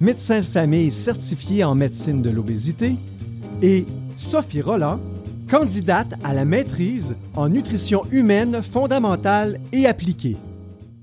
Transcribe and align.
médecin 0.00 0.40
de 0.40 0.44
famille 0.44 0.92
certifié 0.92 1.64
en 1.64 1.74
médecine 1.74 2.22
de 2.22 2.30
l'obésité, 2.30 2.96
et 3.62 3.84
Sophie 4.16 4.60
Roland, 4.60 4.98
candidate 5.50 6.14
à 6.24 6.34
la 6.34 6.44
maîtrise 6.44 7.16
en 7.36 7.48
nutrition 7.48 8.02
humaine 8.12 8.62
fondamentale 8.62 9.58
et 9.72 9.86
appliquée. 9.86 10.36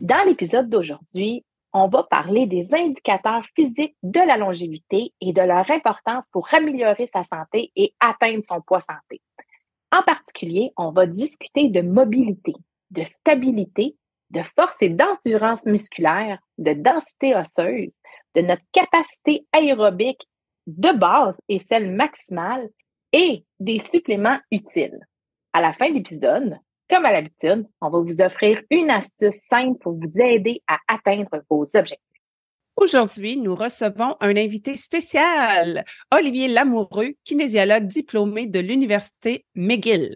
Dans 0.01 0.23
l'épisode 0.27 0.69
d'aujourd'hui, 0.69 1.43
on 1.73 1.87
va 1.87 2.03
parler 2.03 2.45
des 2.45 2.67
indicateurs 2.75 3.45
physiques 3.55 3.95
de 4.03 4.19
la 4.19 4.37
longévité 4.37 5.13
et 5.21 5.33
de 5.33 5.41
leur 5.41 5.69
importance 5.71 6.27
pour 6.31 6.47
améliorer 6.53 7.07
sa 7.07 7.23
santé 7.23 7.71
et 7.75 7.93
atteindre 7.99 8.43
son 8.47 8.61
poids 8.61 8.81
santé. 8.81 9.21
En 9.91 10.03
particulier, 10.03 10.71
on 10.77 10.91
va 10.91 11.07
discuter 11.07 11.69
de 11.69 11.81
mobilité, 11.81 12.53
de 12.91 13.03
stabilité, 13.05 13.95
de 14.29 14.41
force 14.57 14.77
et 14.81 14.89
d'endurance 14.89 15.65
musculaire, 15.65 16.39
de 16.57 16.73
densité 16.73 17.35
osseuse, 17.35 17.95
de 18.35 18.41
notre 18.41 18.63
capacité 18.71 19.45
aérobique 19.51 20.27
de 20.67 20.97
base 20.97 21.35
et 21.49 21.59
celle 21.59 21.91
maximale 21.91 22.69
et 23.11 23.45
des 23.59 23.79
suppléments 23.79 24.39
utiles. 24.51 24.99
À 25.53 25.61
la 25.61 25.73
fin 25.73 25.89
de 25.89 25.95
l'épisode, 25.95 26.57
comme 26.89 27.05
à 27.05 27.11
l'habitude, 27.11 27.67
on 27.81 27.89
va 27.89 27.99
vous 27.99 28.21
offrir 28.21 28.61
une 28.69 28.89
astuce 28.89 29.39
simple 29.49 29.79
pour 29.79 29.93
vous 29.93 30.19
aider 30.19 30.61
à 30.67 30.77
atteindre 30.87 31.43
vos 31.49 31.63
objectifs. 31.75 31.99
Aujourd'hui, 32.75 33.37
nous 33.37 33.55
recevons 33.55 34.15
un 34.19 34.35
invité 34.35 34.75
spécial, 34.75 35.85
Olivier 36.11 36.47
Lamoureux, 36.47 37.13
kinésiologue 37.23 37.85
diplômé 37.85 38.47
de 38.47 38.59
l'Université 38.59 39.45
McGill. 39.53 40.15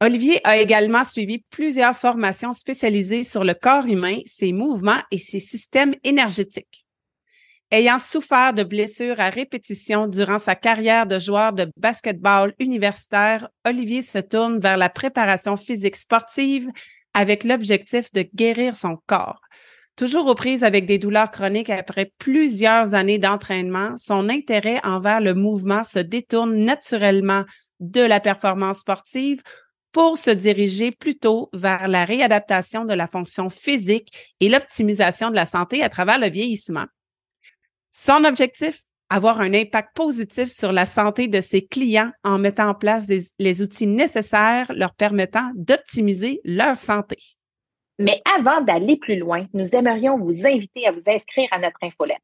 Olivier 0.00 0.40
a 0.44 0.56
également 0.56 1.04
suivi 1.04 1.44
plusieurs 1.50 1.96
formations 1.96 2.54
spécialisées 2.54 3.22
sur 3.24 3.44
le 3.44 3.54
corps 3.54 3.86
humain, 3.86 4.18
ses 4.24 4.52
mouvements 4.52 5.00
et 5.10 5.18
ses 5.18 5.40
systèmes 5.40 5.94
énergétiques. 6.02 6.85
Ayant 7.72 7.98
souffert 7.98 8.54
de 8.54 8.62
blessures 8.62 9.18
à 9.18 9.28
répétition 9.28 10.06
durant 10.06 10.38
sa 10.38 10.54
carrière 10.54 11.04
de 11.04 11.18
joueur 11.18 11.52
de 11.52 11.68
basketball 11.76 12.54
universitaire, 12.60 13.48
Olivier 13.64 14.02
se 14.02 14.18
tourne 14.18 14.60
vers 14.60 14.76
la 14.76 14.88
préparation 14.88 15.56
physique 15.56 15.96
sportive 15.96 16.68
avec 17.12 17.42
l'objectif 17.42 18.12
de 18.12 18.24
guérir 18.34 18.76
son 18.76 18.98
corps. 19.06 19.40
Toujours 19.96 20.28
aux 20.28 20.36
prises 20.36 20.62
avec 20.62 20.86
des 20.86 20.98
douleurs 20.98 21.32
chroniques 21.32 21.70
après 21.70 22.12
plusieurs 22.18 22.94
années 22.94 23.18
d'entraînement, 23.18 23.96
son 23.96 24.28
intérêt 24.28 24.78
envers 24.84 25.20
le 25.20 25.34
mouvement 25.34 25.82
se 25.82 25.98
détourne 25.98 26.54
naturellement 26.64 27.44
de 27.80 28.02
la 28.02 28.20
performance 28.20 28.80
sportive 28.80 29.42
pour 29.90 30.18
se 30.18 30.30
diriger 30.30 30.92
plutôt 30.92 31.48
vers 31.52 31.88
la 31.88 32.04
réadaptation 32.04 32.84
de 32.84 32.94
la 32.94 33.08
fonction 33.08 33.50
physique 33.50 34.34
et 34.40 34.50
l'optimisation 34.50 35.30
de 35.30 35.34
la 35.34 35.46
santé 35.46 35.82
à 35.82 35.88
travers 35.88 36.18
le 36.18 36.28
vieillissement. 36.28 36.84
Son 37.98 38.24
objectif, 38.24 38.82
avoir 39.08 39.40
un 39.40 39.54
impact 39.54 39.96
positif 39.96 40.50
sur 40.50 40.70
la 40.70 40.84
santé 40.84 41.28
de 41.28 41.40
ses 41.40 41.66
clients 41.66 42.10
en 42.24 42.36
mettant 42.36 42.68
en 42.68 42.74
place 42.74 43.08
les 43.38 43.62
outils 43.62 43.86
nécessaires 43.86 44.70
leur 44.74 44.94
permettant 44.94 45.50
d'optimiser 45.54 46.42
leur 46.44 46.76
santé. 46.76 47.16
Mais 47.98 48.20
avant 48.36 48.60
d'aller 48.60 48.98
plus 48.98 49.16
loin, 49.16 49.46
nous 49.54 49.68
aimerions 49.72 50.18
vous 50.18 50.46
inviter 50.46 50.86
à 50.86 50.92
vous 50.92 51.04
inscrire 51.06 51.48
à 51.50 51.58
notre 51.58 51.78
infolette 51.80 52.20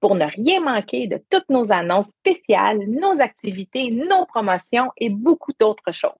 pour 0.00 0.16
ne 0.16 0.24
rien 0.24 0.60
manquer 0.60 1.06
de 1.06 1.22
toutes 1.30 1.48
nos 1.50 1.70
annonces 1.70 2.08
spéciales, 2.08 2.80
nos 2.88 3.20
activités, 3.20 3.92
nos 3.92 4.26
promotions 4.26 4.90
et 4.96 5.08
beaucoup 5.08 5.52
d'autres 5.60 5.92
choses. 5.92 6.10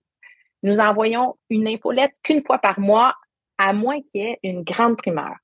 Nous 0.62 0.78
envoyons 0.78 1.34
une 1.50 1.66
infolette 1.66 2.12
qu'une 2.22 2.44
fois 2.44 2.58
par 2.58 2.78
mois, 2.78 3.16
à 3.58 3.72
moins 3.72 4.00
qu'il 4.00 4.20
y 4.22 4.26
ait 4.26 4.38
une 4.44 4.62
grande 4.62 4.96
primeur. 4.96 5.34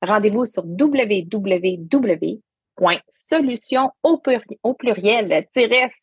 Rendez-vous 0.00 0.46
sur 0.46 0.62
www.solution 2.80 3.90
au, 4.02 4.18
pluriel, 4.74 5.46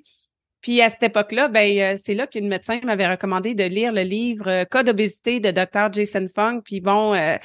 Puis 0.60 0.82
à 0.82 0.90
cette 0.90 1.02
époque-là, 1.02 1.48
ben 1.48 1.78
euh, 1.78 1.96
c'est 2.02 2.14
là 2.14 2.26
qu'une 2.26 2.48
médecin 2.48 2.80
m'avait 2.82 3.08
recommandé 3.08 3.54
de 3.54 3.64
lire 3.64 3.92
le 3.92 4.02
livre 4.02 4.48
euh, 4.48 4.64
Code 4.64 4.86
d'obésité 4.86 5.38
de 5.38 5.50
Dr. 5.50 5.92
Jason 5.92 6.26
Fung. 6.34 6.60
Puis 6.62 6.80
bon, 6.80 7.14
euh, 7.14 7.36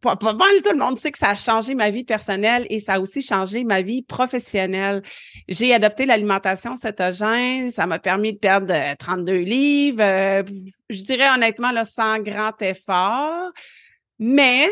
pas, 0.00 0.16
mal 0.20 0.62
tout 0.64 0.72
le 0.72 0.78
monde 0.78 0.98
sait 0.98 1.10
que 1.10 1.18
ça 1.18 1.30
a 1.30 1.34
changé 1.34 1.74
ma 1.74 1.90
vie 1.90 2.04
personnelle 2.04 2.66
et 2.70 2.78
ça 2.78 2.94
a 2.94 3.00
aussi 3.00 3.20
changé 3.20 3.64
ma 3.64 3.82
vie 3.82 4.02
professionnelle. 4.02 5.02
J'ai 5.48 5.74
adopté 5.74 6.06
l'alimentation 6.06 6.76
cétogène, 6.76 7.70
ça 7.70 7.86
m'a 7.86 7.98
permis 7.98 8.32
de 8.32 8.38
perdre 8.38 8.74
32 8.98 9.32
livres. 9.32 10.44
je 10.88 11.02
dirais 11.02 11.28
honnêtement 11.34 11.72
là, 11.72 11.84
sans 11.84 12.18
grand 12.20 12.60
effort. 12.62 13.50
Mais 14.18 14.68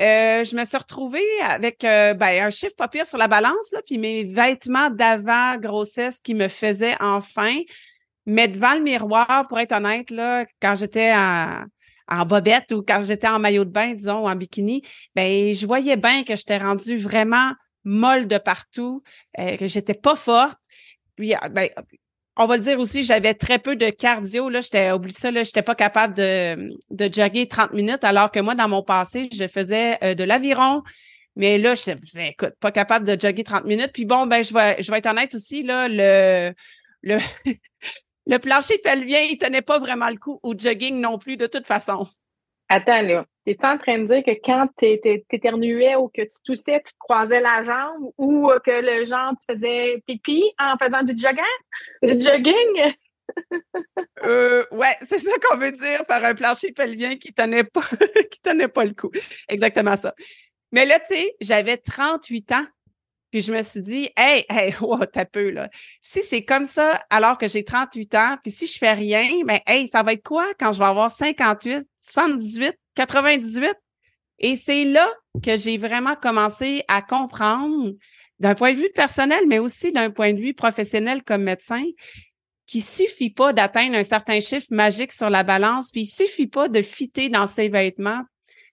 euh, 0.00 0.44
je 0.44 0.54
me 0.54 0.64
suis 0.64 0.76
retrouvée 0.76 1.24
avec 1.42 1.82
euh, 1.84 2.12
ben, 2.14 2.44
un 2.44 2.50
chiffre 2.50 2.76
pas 2.76 2.88
pire 2.88 3.06
sur 3.06 3.18
la 3.18 3.28
balance, 3.28 3.70
là, 3.72 3.80
puis 3.84 3.96
mes 3.98 4.24
vêtements 4.24 4.90
d'avant 4.90 5.56
grossesse 5.56 6.20
qui 6.20 6.34
me 6.34 6.48
faisaient 6.48 6.96
enfin. 7.00 7.60
Mais 8.26 8.48
devant 8.48 8.74
le 8.74 8.80
miroir, 8.80 9.46
pour 9.48 9.58
être 9.58 9.72
honnête, 9.72 10.10
là, 10.10 10.44
quand 10.60 10.74
j'étais 10.74 11.12
en, 11.14 11.64
en 12.08 12.26
bobette 12.26 12.72
ou 12.72 12.82
quand 12.82 13.02
j'étais 13.04 13.28
en 13.28 13.38
maillot 13.38 13.64
de 13.64 13.70
bain, 13.70 13.94
disons, 13.94 14.24
ou 14.24 14.28
en 14.28 14.36
bikini, 14.36 14.82
ben 15.14 15.54
je 15.54 15.66
voyais 15.66 15.96
bien 15.96 16.24
que 16.24 16.36
j'étais 16.36 16.58
rendue 16.58 16.96
vraiment 16.96 17.52
molle 17.84 18.26
de 18.28 18.38
partout, 18.38 19.02
euh, 19.38 19.56
que 19.56 19.66
j'étais 19.66 19.94
pas 19.94 20.16
forte. 20.16 20.58
Puis, 21.14 21.34
ben, 21.52 21.68
on 22.36 22.46
va 22.46 22.56
le 22.56 22.62
dire 22.62 22.78
aussi, 22.78 23.02
j'avais 23.02 23.34
très 23.34 23.58
peu 23.58 23.76
de 23.76 23.88
cardio. 23.88 24.48
Là, 24.48 24.60
j'étais, 24.60 24.92
oublie 24.92 25.12
ça, 25.12 25.30
là, 25.30 25.42
j'étais 25.42 25.62
pas 25.62 25.74
capable 25.74 26.14
de, 26.14 26.70
de 26.90 27.12
jogger 27.12 27.48
30 27.48 27.72
minutes, 27.72 28.04
alors 28.04 28.30
que 28.30 28.40
moi, 28.40 28.54
dans 28.54 28.68
mon 28.68 28.82
passé, 28.82 29.28
je 29.32 29.46
faisais 29.48 29.98
euh, 30.04 30.14
de 30.14 30.24
l'aviron. 30.24 30.82
Mais 31.34 31.58
là, 31.58 31.74
je 31.74 31.92
ben, 32.14 32.26
écoute, 32.26 32.54
pas 32.60 32.72
capable 32.72 33.06
de 33.06 33.18
jogger 33.20 33.44
30 33.44 33.64
minutes. 33.64 33.90
Puis 33.92 34.04
bon, 34.04 34.26
ben, 34.26 34.42
je 34.42 34.52
vais, 34.52 34.82
je 34.82 34.90
vais 34.90 34.98
être 34.98 35.06
honnête 35.06 35.34
aussi, 35.34 35.62
là, 35.62 35.88
le, 35.88 36.52
le, 37.02 37.18
le 38.26 38.38
plancher 38.38 38.78
pelvien, 38.78 39.20
il 39.20 39.38
tenait 39.38 39.62
pas 39.62 39.78
vraiment 39.78 40.08
le 40.08 40.16
coup 40.16 40.38
au 40.42 40.54
jogging 40.56 41.00
non 41.00 41.18
plus, 41.18 41.36
de 41.36 41.46
toute 41.46 41.66
façon. 41.66 42.06
Attends, 42.68 43.02
là. 43.02 43.24
T'es 43.46 43.56
en 43.62 43.78
train 43.78 43.98
de 44.00 44.06
dire 44.08 44.24
que 44.24 44.32
quand 44.44 44.66
t'éternuais 44.76 45.94
ou 45.94 46.08
que 46.08 46.22
tu 46.22 46.42
toussais, 46.44 46.82
tu 46.84 46.92
te 46.92 46.98
croisais 46.98 47.40
la 47.40 47.64
jambe 47.64 48.12
ou 48.18 48.50
que 48.64 48.72
le 48.72 49.06
genre, 49.06 49.34
tu 49.40 49.54
faisais 49.54 50.02
pipi 50.04 50.42
en 50.58 50.76
faisant 50.76 51.04
du 51.04 51.12
jogging? 51.16 51.44
Du 52.02 52.20
jogging? 52.26 52.94
euh, 54.24 54.64
ouais, 54.72 54.96
c'est 55.08 55.20
ça 55.20 55.30
qu'on 55.44 55.58
veut 55.58 55.70
dire 55.70 56.04
par 56.06 56.24
un 56.24 56.34
plancher 56.34 56.72
pelvien 56.72 57.14
qui 57.16 57.32
tenait 57.32 57.62
pas, 57.62 57.82
qui 58.32 58.40
tenait 58.40 58.66
pas 58.66 58.84
le 58.84 58.94
coup. 58.94 59.12
Exactement 59.48 59.96
ça. 59.96 60.12
Mais 60.72 60.84
là, 60.84 60.98
tu 60.98 61.14
sais, 61.14 61.36
j'avais 61.40 61.76
38 61.76 62.50
ans. 62.50 62.66
Puis 63.30 63.42
je 63.42 63.52
me 63.52 63.62
suis 63.62 63.82
dit, 63.82 64.10
hey, 64.16 64.44
hey, 64.48 64.74
wow, 64.80 65.04
t'as 65.04 65.24
peu, 65.24 65.50
là. 65.50 65.70
Si 66.00 66.22
c'est 66.24 66.44
comme 66.44 66.64
ça 66.64 66.98
alors 67.10 67.38
que 67.38 67.46
j'ai 67.46 67.64
38 67.64 68.14
ans, 68.16 68.36
puis 68.42 68.50
si 68.50 68.66
je 68.66 68.76
fais 68.76 68.92
rien, 68.92 69.28
ben, 69.44 69.60
hey, 69.66 69.88
ça 69.88 70.02
va 70.02 70.14
être 70.14 70.24
quoi 70.24 70.52
quand 70.58 70.72
je 70.72 70.80
vais 70.80 70.84
avoir 70.86 71.12
58, 71.12 71.86
78, 72.00 72.76
98? 72.96 73.74
Et 74.38 74.56
c'est 74.56 74.84
là 74.84 75.10
que 75.42 75.56
j'ai 75.56 75.78
vraiment 75.78 76.16
commencé 76.16 76.82
à 76.88 77.00
comprendre, 77.02 77.92
d'un 78.38 78.54
point 78.54 78.72
de 78.72 78.78
vue 78.78 78.90
personnel, 78.94 79.44
mais 79.46 79.58
aussi 79.58 79.92
d'un 79.92 80.10
point 80.10 80.34
de 80.34 80.40
vue 80.40 80.54
professionnel 80.54 81.22
comme 81.22 81.42
médecin, 81.42 81.84
qu'il 82.66 82.82
suffit 82.82 83.30
pas 83.30 83.52
d'atteindre 83.52 83.96
un 83.96 84.02
certain 84.02 84.40
chiffre 84.40 84.66
magique 84.70 85.12
sur 85.12 85.30
la 85.30 85.42
balance, 85.42 85.90
puis 85.90 86.02
il 86.02 86.06
suffit 86.06 86.48
pas 86.48 86.68
de 86.68 86.82
fitter 86.82 87.28
dans 87.28 87.46
ses 87.46 87.68
vêtements. 87.68 88.22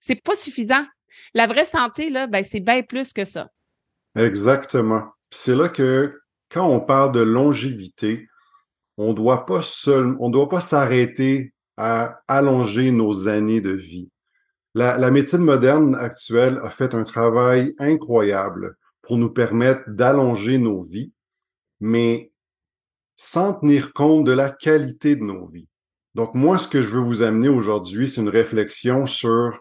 C'est 0.00 0.20
pas 0.20 0.34
suffisant. 0.34 0.84
La 1.32 1.46
vraie 1.46 1.64
santé, 1.64 2.10
là, 2.10 2.26
ben, 2.26 2.42
c'est 2.42 2.60
bien 2.60 2.82
plus 2.82 3.12
que 3.12 3.24
ça. 3.24 3.48
Exactement. 4.16 5.04
C'est 5.30 5.54
là 5.54 5.68
que 5.68 6.20
quand 6.50 6.68
on 6.68 6.80
parle 6.80 7.12
de 7.12 7.20
longévité, 7.20 8.28
on 8.96 9.08
on 9.08 10.30
doit 10.30 10.48
pas 10.48 10.60
s'arrêter 10.60 11.52
à 11.76 12.20
allonger 12.28 12.90
nos 12.90 13.28
années 13.28 13.60
de 13.60 13.72
vie. 13.72 14.08
La, 14.74 14.98
la, 14.98 15.10
médecine 15.10 15.38
moderne 15.38 15.94
actuelle 15.94 16.58
a 16.62 16.70
fait 16.70 16.94
un 16.94 17.04
travail 17.04 17.74
incroyable 17.78 18.76
pour 19.02 19.18
nous 19.18 19.30
permettre 19.30 19.88
d'allonger 19.88 20.58
nos 20.58 20.82
vies, 20.82 21.12
mais 21.80 22.30
sans 23.16 23.54
tenir 23.54 23.92
compte 23.92 24.24
de 24.24 24.32
la 24.32 24.50
qualité 24.50 25.14
de 25.16 25.22
nos 25.22 25.46
vies. 25.46 25.68
Donc 26.14 26.34
moi, 26.34 26.58
ce 26.58 26.68
que 26.68 26.82
je 26.82 26.88
veux 26.88 27.00
vous 27.00 27.22
amener 27.22 27.48
aujourd'hui, 27.48 28.08
c'est 28.08 28.20
une 28.20 28.28
réflexion 28.28 29.06
sur 29.06 29.60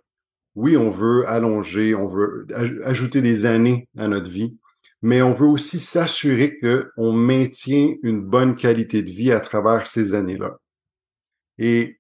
oui, 0.56 0.78
on 0.78 0.90
veut 0.90 1.28
allonger, 1.28 1.96
on 1.96 2.08
veut 2.08 2.46
ajouter 2.84 3.22
des 3.22 3.46
années 3.46 3.88
à 3.98 4.08
notre 4.08 4.30
vie, 4.30 4.56
mais 5.02 5.22
on 5.24 5.32
veut 5.32 5.48
aussi 5.48 5.80
s'assurer 5.80 6.60
qu'on 6.60 7.12
maintient 7.12 7.96
une 8.04 8.22
bonne 8.22 8.56
qualité 8.56 9.02
de 9.02 9.10
vie 9.10 9.32
à 9.32 9.40
travers 9.40 9.88
ces 9.88 10.14
années-là. 10.14 10.58
Et 11.58 11.98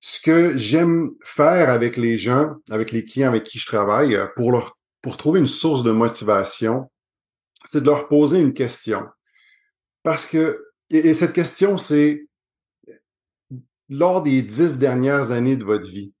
ce 0.00 0.20
que 0.20 0.56
j'aime 0.56 1.10
faire 1.22 1.68
avec 1.68 1.96
les 1.96 2.16
gens, 2.16 2.54
avec 2.70 2.90
les 2.90 3.04
clients 3.04 3.28
avec 3.28 3.44
qui 3.44 3.58
je 3.58 3.66
travaille, 3.66 4.18
pour 4.34 4.50
leur, 4.52 4.78
pour 5.02 5.16
trouver 5.16 5.40
une 5.40 5.46
source 5.46 5.82
de 5.82 5.92
motivation, 5.92 6.90
c'est 7.66 7.82
de 7.82 7.86
leur 7.86 8.08
poser 8.08 8.40
une 8.40 8.54
question. 8.54 9.06
Parce 10.02 10.24
que, 10.26 10.64
et 10.88 11.12
cette 11.12 11.34
question, 11.34 11.76
c'est, 11.76 12.26
lors 13.88 14.22
des 14.22 14.42
dix 14.42 14.78
dernières 14.78 15.30
années 15.30 15.56
de 15.56 15.64
votre 15.64 15.88
vie, 15.88 16.12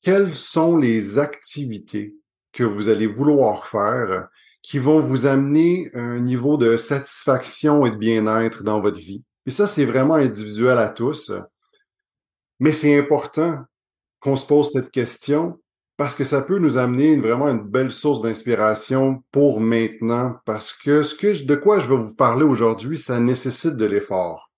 quelles 0.00 0.34
sont 0.34 0.76
les 0.76 1.18
activités 1.18 2.16
que 2.52 2.64
vous 2.64 2.88
allez 2.88 3.06
vouloir 3.06 3.66
faire 3.66 4.28
qui 4.62 4.78
vont 4.78 5.00
vous 5.00 5.26
amener 5.26 5.90
un 5.94 6.18
niveau 6.18 6.56
de 6.56 6.76
satisfaction 6.76 7.86
et 7.86 7.90
de 7.92 7.96
bien-être 7.96 8.64
dans 8.64 8.80
votre 8.80 8.98
vie? 8.98 9.22
Et 9.46 9.50
ça, 9.50 9.66
c'est 9.66 9.84
vraiment 9.84 10.14
individuel 10.14 10.78
à 10.78 10.88
tous. 10.88 11.32
Mais 12.62 12.70
c'est 12.70 12.96
important 12.96 13.64
qu'on 14.20 14.36
se 14.36 14.46
pose 14.46 14.70
cette 14.70 14.92
question 14.92 15.60
parce 15.96 16.14
que 16.14 16.22
ça 16.22 16.42
peut 16.42 16.58
nous 16.58 16.76
amener 16.76 17.16
vraiment 17.16 17.48
une 17.48 17.68
belle 17.68 17.90
source 17.90 18.22
d'inspiration 18.22 19.24
pour 19.32 19.60
maintenant. 19.60 20.36
Parce 20.44 20.72
que 20.72 21.02
ce 21.02 21.16
que 21.16 21.44
de 21.44 21.56
quoi 21.56 21.80
je 21.80 21.88
vais 21.88 21.96
vous 21.96 22.14
parler 22.14 22.44
aujourd'hui, 22.44 22.98
ça 22.98 23.18
nécessite 23.18 23.74
de 23.74 23.84
l'effort. 23.84 24.52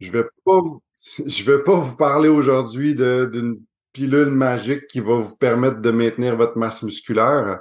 Je 0.00 0.10
vais 0.10 0.24
pas, 0.44 0.60
je 1.24 1.44
vais 1.44 1.62
pas 1.62 1.76
vous 1.76 1.94
parler 1.94 2.28
aujourd'hui 2.28 2.96
d'une 2.96 3.60
pilule 3.92 4.30
magique 4.30 4.88
qui 4.88 4.98
va 4.98 5.20
vous 5.20 5.36
permettre 5.36 5.80
de 5.80 5.90
maintenir 5.92 6.34
votre 6.36 6.58
masse 6.58 6.82
musculaire. 6.82 7.60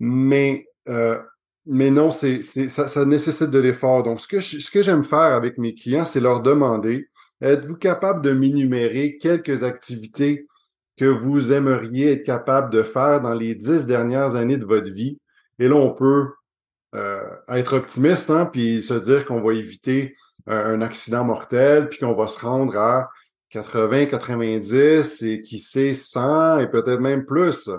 Mais, 0.00 0.66
euh, 0.88 1.22
mais 1.64 1.92
non, 1.92 2.10
c'est, 2.10 2.42
ça, 2.42 2.88
ça 2.88 3.04
nécessite 3.04 3.50
de 3.50 3.60
l'effort. 3.60 4.02
Donc, 4.02 4.20
ce 4.20 4.26
que, 4.26 4.40
ce 4.40 4.68
que 4.68 4.82
j'aime 4.82 5.04
faire 5.04 5.36
avec 5.36 5.58
mes 5.58 5.76
clients, 5.76 6.04
c'est 6.04 6.18
leur 6.18 6.42
demander, 6.42 7.08
êtes-vous 7.40 7.76
capable 7.76 8.22
de 8.22 8.32
m'énumérer 8.32 9.18
quelques 9.18 9.62
activités 9.62 10.46
que 10.96 11.04
vous 11.04 11.52
aimeriez 11.52 12.12
être 12.12 12.24
capable 12.24 12.70
de 12.70 12.82
faire 12.82 13.20
dans 13.20 13.34
les 13.34 13.54
dix 13.54 13.86
dernières 13.86 14.34
années 14.34 14.56
de 14.56 14.64
votre 14.64 14.90
vie? 14.90 15.18
Et 15.58 15.68
là, 15.68 15.76
on 15.76 15.94
peut 15.94 16.28
euh, 16.94 17.22
être 17.48 17.76
optimiste, 17.76 18.30
hein, 18.30 18.46
puis 18.46 18.82
se 18.82 18.94
dire 18.94 19.24
qu'on 19.24 19.40
va 19.40 19.54
éviter 19.54 20.14
un 20.46 20.80
accident 20.80 21.24
mortel, 21.24 21.88
puis 21.90 21.98
qu'on 21.98 22.14
va 22.14 22.26
se 22.26 22.40
rendre 22.40 22.76
à 22.78 23.10
80, 23.50 24.06
90 24.06 25.22
et 25.22 25.42
qui 25.42 25.58
sait 25.58 25.94
100 25.94 26.58
et 26.58 26.68
peut-être 26.68 27.00
même 27.00 27.24
plus. 27.24 27.70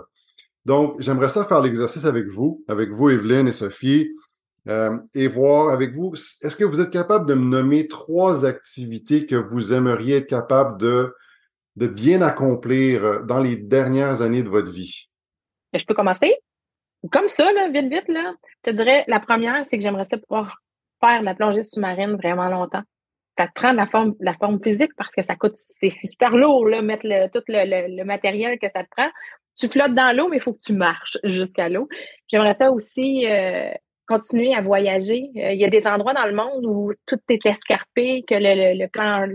Donc, 0.65 0.99
j'aimerais 0.99 1.29
ça 1.29 1.45
faire 1.45 1.61
l'exercice 1.61 2.05
avec 2.05 2.27
vous, 2.27 2.63
avec 2.67 2.91
vous, 2.91 3.09
Evelyne 3.09 3.47
et 3.47 3.53
Sophie, 3.53 4.09
euh, 4.69 4.97
et 5.13 5.27
voir 5.27 5.69
avec 5.69 5.93
vous, 5.93 6.13
est-ce 6.13 6.55
que 6.55 6.63
vous 6.63 6.81
êtes 6.81 6.91
capable 6.91 7.25
de 7.25 7.33
me 7.33 7.45
nommer 7.45 7.87
trois 7.87 8.45
activités 8.45 9.25
que 9.25 9.35
vous 9.35 9.73
aimeriez 9.73 10.17
être 10.17 10.27
capable 10.27 10.79
de, 10.79 11.15
de 11.75 11.87
bien 11.87 12.21
accomplir 12.21 13.23
dans 13.25 13.39
les 13.39 13.55
dernières 13.55 14.21
années 14.21 14.43
de 14.43 14.49
votre 14.49 14.71
vie? 14.71 15.09
Je 15.73 15.83
peux 15.85 15.93
commencer? 15.93 16.35
Comme 17.11 17.29
ça, 17.29 17.49
vite, 17.73 17.91
vite, 17.91 18.07
là. 18.07 18.33
Je 18.63 18.71
te 18.71 18.75
dirais, 18.75 19.05
la 19.07 19.19
première, 19.19 19.65
c'est 19.65 19.77
que 19.77 19.83
j'aimerais 19.83 20.07
ça 20.09 20.17
pouvoir 20.17 20.59
faire 20.99 21.21
la 21.21 21.33
plongée 21.33 21.63
sous-marine 21.63 22.15
vraiment 22.15 22.49
longtemps 22.49 22.83
ça 23.39 23.47
te 23.47 23.53
prend 23.53 23.71
la 23.71 23.87
forme, 23.87 24.15
la 24.19 24.33
forme 24.33 24.59
physique 24.61 24.91
parce 24.97 25.15
que 25.15 25.23
ça 25.23 25.37
coûte, 25.37 25.55
c'est 25.55 25.89
super 25.89 26.35
lourd, 26.35 26.67
là, 26.67 26.81
mettre 26.81 27.05
le, 27.05 27.29
tout 27.29 27.43
le, 27.47 28.03
matériel 28.03 28.59
que 28.59 28.67
ça 28.75 28.83
te 28.83 28.89
prend. 28.89 29.09
Tu 29.57 29.69
flottes 29.69 29.95
dans 29.95 30.15
l'eau, 30.15 30.27
mais 30.27 30.37
il 30.37 30.43
faut 30.43 30.53
que 30.53 30.59
tu 30.65 30.73
marches 30.73 31.17
jusqu'à 31.23 31.69
l'eau. 31.69 31.87
J'aimerais 32.27 32.55
ça 32.55 32.69
aussi 32.69 33.25
euh, 33.27 33.71
continuer 34.09 34.53
à 34.53 34.61
voyager. 34.61 35.29
Euh, 35.37 35.53
il 35.53 35.59
y 35.59 35.65
a 35.65 35.69
des 35.69 35.85
endroits 35.85 36.13
dans 36.13 36.25
le 36.25 36.33
monde 36.33 36.65
où 36.65 36.91
tout 37.05 37.19
est 37.29 37.45
escarpé, 37.45 38.23
que 38.27 38.35
le, 38.35 38.87
plan, 38.87 39.27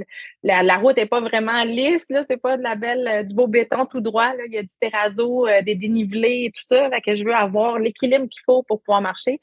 la, 0.43 0.77
route 0.77 0.97
n'est 0.97 1.07
pas 1.07 1.21
vraiment 1.21 1.65
lisse, 1.65 2.05
là, 2.11 2.25
c'est 2.29 2.41
pas 2.41 2.57
de 2.57 2.63
la 2.63 2.75
belle, 2.75 3.09
euh, 3.09 3.23
du 3.23 3.35
beau 3.35 3.47
béton 3.47 3.87
tout 3.87 4.01
droit. 4.01 4.33
Il 4.47 4.53
y 4.53 4.59
a 4.59 4.63
du 4.63 4.77
terrazzo, 4.81 5.47
des 5.65 5.77
dénivelés, 5.77 6.51
tout 6.55 6.65
ça. 6.67 6.91
Que 7.05 7.15
je 7.15 7.25
veux 7.25 7.35
avoir 7.35 7.79
l'équilibre 7.79 8.27
qu'il 8.29 8.43
faut 8.45 8.63
pour 8.65 8.83
pouvoir 8.83 9.01
marcher 9.01 9.39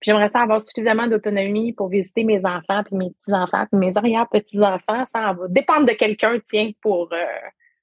j'aimerais 0.00 0.28
ça 0.28 0.40
avoir 0.40 0.60
suffisamment 0.60 1.06
d'autonomie 1.06 1.72
pour 1.72 1.88
visiter 1.88 2.24
mes 2.24 2.44
enfants, 2.44 2.82
puis 2.84 2.96
mes 2.96 3.10
petits-enfants, 3.10 3.66
puis 3.70 3.78
mes 3.78 3.96
arrière-petits-enfants. 3.96 5.04
Ça 5.12 5.32
va 5.32 5.48
dépendre 5.48 5.86
de 5.86 5.92
quelqu'un, 5.92 6.38
tiens, 6.48 6.70
pour 6.80 7.12
euh, 7.12 7.24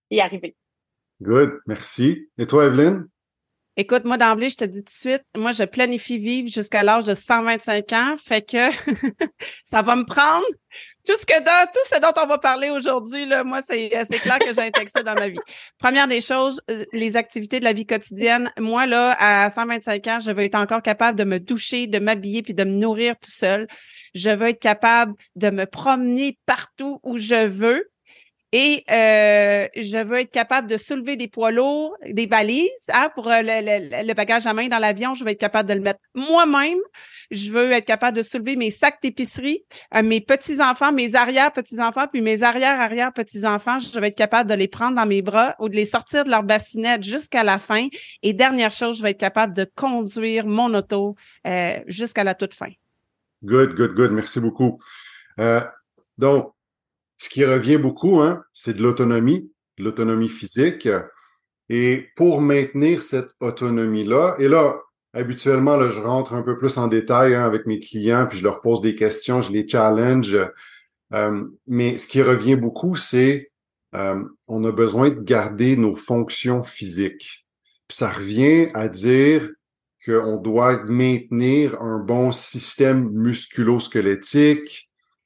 y 0.10 0.20
arriver. 0.20 0.56
Good, 1.22 1.60
merci. 1.66 2.30
Et 2.38 2.46
toi, 2.46 2.66
Evelyne? 2.66 3.08
Écoute, 3.78 4.06
moi 4.06 4.18
d'emblée, 4.18 4.48
je 4.50 4.56
te 4.56 4.64
dis 4.64 4.84
tout 4.86 4.94
de 4.94 4.98
suite, 4.98 5.24
moi 5.36 5.52
je 5.52 5.64
planifie 5.64 6.18
vivre 6.18 6.48
jusqu'à 6.48 6.82
l'âge 6.82 7.04
de 7.04 7.14
125 7.14 7.92
ans, 7.92 8.16
fait 8.18 8.42
que 8.42 8.72
ça 9.66 9.82
va 9.82 9.98
me 9.98 10.06
prendre 10.06 10.46
tout 11.06 11.18
ce 11.20 11.26
que 11.26 11.34
tout 11.38 11.80
ce 11.84 12.00
dont 12.00 12.22
on 12.24 12.26
va 12.26 12.38
parler 12.38 12.70
aujourd'hui 12.70 13.26
là, 13.26 13.44
moi 13.44 13.60
c'est 13.68 13.92
c'est 14.10 14.20
clair 14.20 14.40
que 14.40 14.54
j'intègre 14.54 14.90
ça 14.90 15.04
dans 15.04 15.14
ma 15.16 15.28
vie. 15.28 15.40
Première 15.78 16.08
des 16.08 16.22
choses, 16.22 16.62
euh, 16.72 16.86
les 16.94 17.18
activités 17.18 17.60
de 17.60 17.66
la 17.66 17.74
vie 17.74 17.86
quotidienne. 17.86 18.50
Moi 18.58 18.86
là 18.86 19.14
à 19.20 19.50
125 19.50 20.08
ans, 20.08 20.20
je 20.22 20.32
veux 20.32 20.44
être 20.44 20.56
encore 20.56 20.82
capable 20.82 21.20
de 21.20 21.26
me 21.26 21.42
doucher, 21.42 21.88
de 21.88 22.00
m'habiller 22.00 22.44
puis 22.44 22.54
de 22.54 22.64
me 22.64 22.76
nourrir 22.76 23.16
tout 23.20 23.32
seul. 23.32 23.68
Je 24.14 24.30
veux 24.30 24.48
être 24.48 24.62
capable 24.62 25.16
de 25.36 25.50
me 25.50 25.66
promener 25.66 26.40
partout 26.46 27.02
où 27.04 27.18
je 27.18 27.46
veux 27.46 27.90
et 28.52 28.86
euh, 28.90 29.68
je 29.76 30.02
veux 30.04 30.20
être 30.20 30.32
capable 30.32 30.70
de 30.70 30.78
soulever 30.78 31.18
des 31.18 31.28
poids 31.28 31.52
lourds, 31.52 31.98
des 32.08 32.26
valises, 32.26 32.70
hein, 32.94 33.10
pour 33.14 33.28
euh, 33.28 33.42
le, 33.42 34.14
bagage 34.14 34.46
à 34.46 34.54
main 34.54 34.68
dans 34.68 34.80
l'avion, 34.80 35.14
je 35.14 35.24
veux 35.24 35.32
être 35.32 35.40
capable 35.40 35.68
de 35.68 35.74
le 35.74 35.82
mettre 35.82 36.00
moi-même. 36.14 36.78
Je 37.32 37.52
veux 37.52 37.72
être 37.72 37.86
capable 37.86 38.16
de 38.16 38.22
soulever 38.22 38.56
mes 38.56 38.72
sacs 38.72 39.02
d'épicerie, 39.02 39.66
euh, 39.94 40.04
mes 40.04 40.22
petits-enfants, 40.22 40.94
mes 40.94 41.16
arrière-petits-enfants, 41.16 42.08
puis 42.08 42.22
mes 42.22 42.44
arrière-arrière-petits-enfants. 42.44 43.80
Je 43.80 44.00
veux 44.00 44.06
être 44.06 44.16
capable 44.16 44.50
de 44.50 44.56
les 44.56 44.68
prendre 44.68 44.96
dans 44.96 45.08
mes 45.08 45.22
bras 45.22 45.56
ou 45.60 45.68
de 45.68 45.76
les 45.76 45.86
sortir 45.86 46.24
de 46.24 46.30
leur 46.30 46.44
bassinette 46.44 47.04
jusqu'à 47.04 47.44
la 47.44 47.60
fin. 47.60 47.88
Et 48.22 48.34
dernière 48.34 48.72
chose, 48.72 49.00
je 49.00 49.04
vais 49.04 49.12
être 49.12 49.20
capable 49.20 49.54
de 49.54 49.66
conduire 49.76 50.46
mon 50.46 50.74
auto 50.74 51.16
jusqu'à 51.88 52.24
la 52.24 52.36
toute 52.36 52.54
fin. 52.54 52.70
Good, 53.44 53.76
good, 53.76 53.96
good. 53.96 54.12
Merci 54.12 54.40
beaucoup. 54.40 54.80
donc, 56.18 56.55
ce 57.18 57.30
qui 57.30 57.46
revient 57.46 57.78
beaucoup, 57.78 58.20
hein, 58.22 58.44
c'est 58.54 58.76
de 58.78 58.84
l'autonomie, 58.84 59.52
de 59.78 59.84
l'autonomie 59.84 60.30
physique. 60.30 60.88
Et 61.70 62.10
pour 62.16 62.42
maintenir 62.42 63.02
cette 63.02 63.32
autonomie-là, 63.40 64.36
et 64.40 64.48
là, 64.48 64.82
habituellement, 65.14 65.78
là, 65.78 65.90
je 65.90 66.02
rentre 66.02 66.34
un 66.34 66.44
peu 66.44 66.58
plus 66.58 66.78
en 66.78 66.88
détail 66.88 67.34
hein, 67.36 67.44
avec 67.44 67.66
mes 67.66 67.80
clients, 67.80 68.28
puis 68.30 68.40
je 68.40 68.44
leur 68.44 68.62
pose 68.62 68.82
des 68.82 68.96
questions, 68.96 69.42
je 69.42 69.52
les 69.52 69.68
challenge. 69.68 70.38
Euh, 71.14 71.44
mais 71.68 71.98
ce 71.98 72.08
qui 72.08 72.22
revient 72.22 72.56
beaucoup, 72.56 72.96
c'est 72.96 73.52
euh, 73.96 74.22
on 74.48 74.64
a 74.66 74.72
besoin 74.72 75.10
de 75.10 75.22
garder 75.22 75.78
nos 75.78 75.96
fonctions 75.96 76.64
physiques. 76.64 77.48
Ça 77.90 78.10
revient 78.10 78.68
à 78.74 78.90
dire 78.90 79.50
qu'on 80.06 80.38
doit 80.38 80.84
maintenir 80.86 81.82
un 81.82 82.00
bon 82.00 82.32
système 82.32 83.10
musculo-squelettique, 83.12 84.85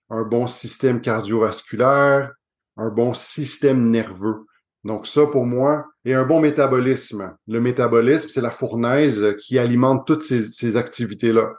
un 0.10 0.24
bon 0.24 0.48
système 0.48 1.01
cardiovasculaire, 1.01 2.34
un 2.78 2.89
bon 2.89 3.13
système 3.13 3.89
nerveux. 3.89 4.46
Donc 4.84 5.08
ça, 5.08 5.25
pour 5.25 5.46
moi, 5.46 5.86
est 6.06 6.13
un 6.13 6.25
bon 6.25 6.39
métabolisme. 6.39 7.36
Le 7.48 7.60
métabolisme, 7.60 8.30
c'est 8.30 8.42
la 8.42 8.51
fournaise 8.51 9.36
qui 9.39 9.60
alimente 9.60 10.08
toutes 10.08 10.24
ces, 10.24 10.44
ces 10.44 10.78
activités-là. 10.78 11.54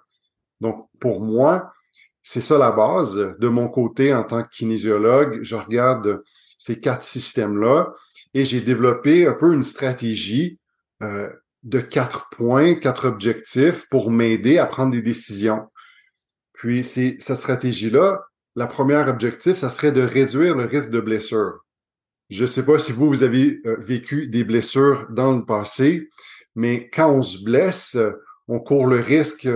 Donc, 0.60 0.88
pour 1.00 1.20
moi, 1.20 1.70
c'est 2.22 2.40
ça 2.40 2.58
la 2.58 2.70
base. 2.70 3.34
De 3.38 3.48
mon 3.48 3.68
côté, 3.68 4.12
en 4.14 4.24
tant 4.24 4.42
que 4.42 4.48
kinésiologue, 4.50 5.40
je 5.42 5.56
regarde 5.56 6.20
ces 6.58 6.80
quatre 6.80 7.04
systèmes-là 7.04 7.92
et 8.34 8.44
j'ai 8.44 8.60
développé 8.60 9.26
un 9.26 9.32
peu 9.32 9.52
une 9.52 9.62
stratégie 9.62 10.58
euh, 11.02 11.30
de 11.62 11.80
quatre 11.80 12.28
points, 12.30 12.74
quatre 12.74 13.06
objectifs 13.06 13.88
pour 13.88 14.10
m'aider 14.10 14.58
à 14.58 14.66
prendre 14.66 14.92
des 14.92 15.02
décisions. 15.02 15.68
Puis, 16.52 16.84
c'est 16.84 17.16
cette 17.20 17.38
stratégie-là, 17.38 18.20
la 18.56 18.66
première 18.66 19.08
objectif, 19.08 19.56
ça 19.56 19.68
serait 19.68 19.92
de 19.92 20.02
réduire 20.02 20.56
le 20.56 20.64
risque 20.64 20.90
de 20.90 21.00
blessure. 21.00 21.64
Je 22.28 22.42
ne 22.42 22.48
sais 22.48 22.64
pas 22.64 22.78
si 22.78 22.92
vous, 22.92 23.08
vous 23.08 23.22
avez 23.22 23.60
euh, 23.66 23.76
vécu 23.78 24.28
des 24.28 24.44
blessures 24.44 25.08
dans 25.10 25.36
le 25.36 25.44
passé, 25.44 26.08
mais 26.54 26.88
quand 26.90 27.10
on 27.10 27.22
se 27.22 27.42
blesse, 27.42 27.96
on 28.48 28.58
court 28.58 28.86
le 28.86 29.00
risque 29.00 29.48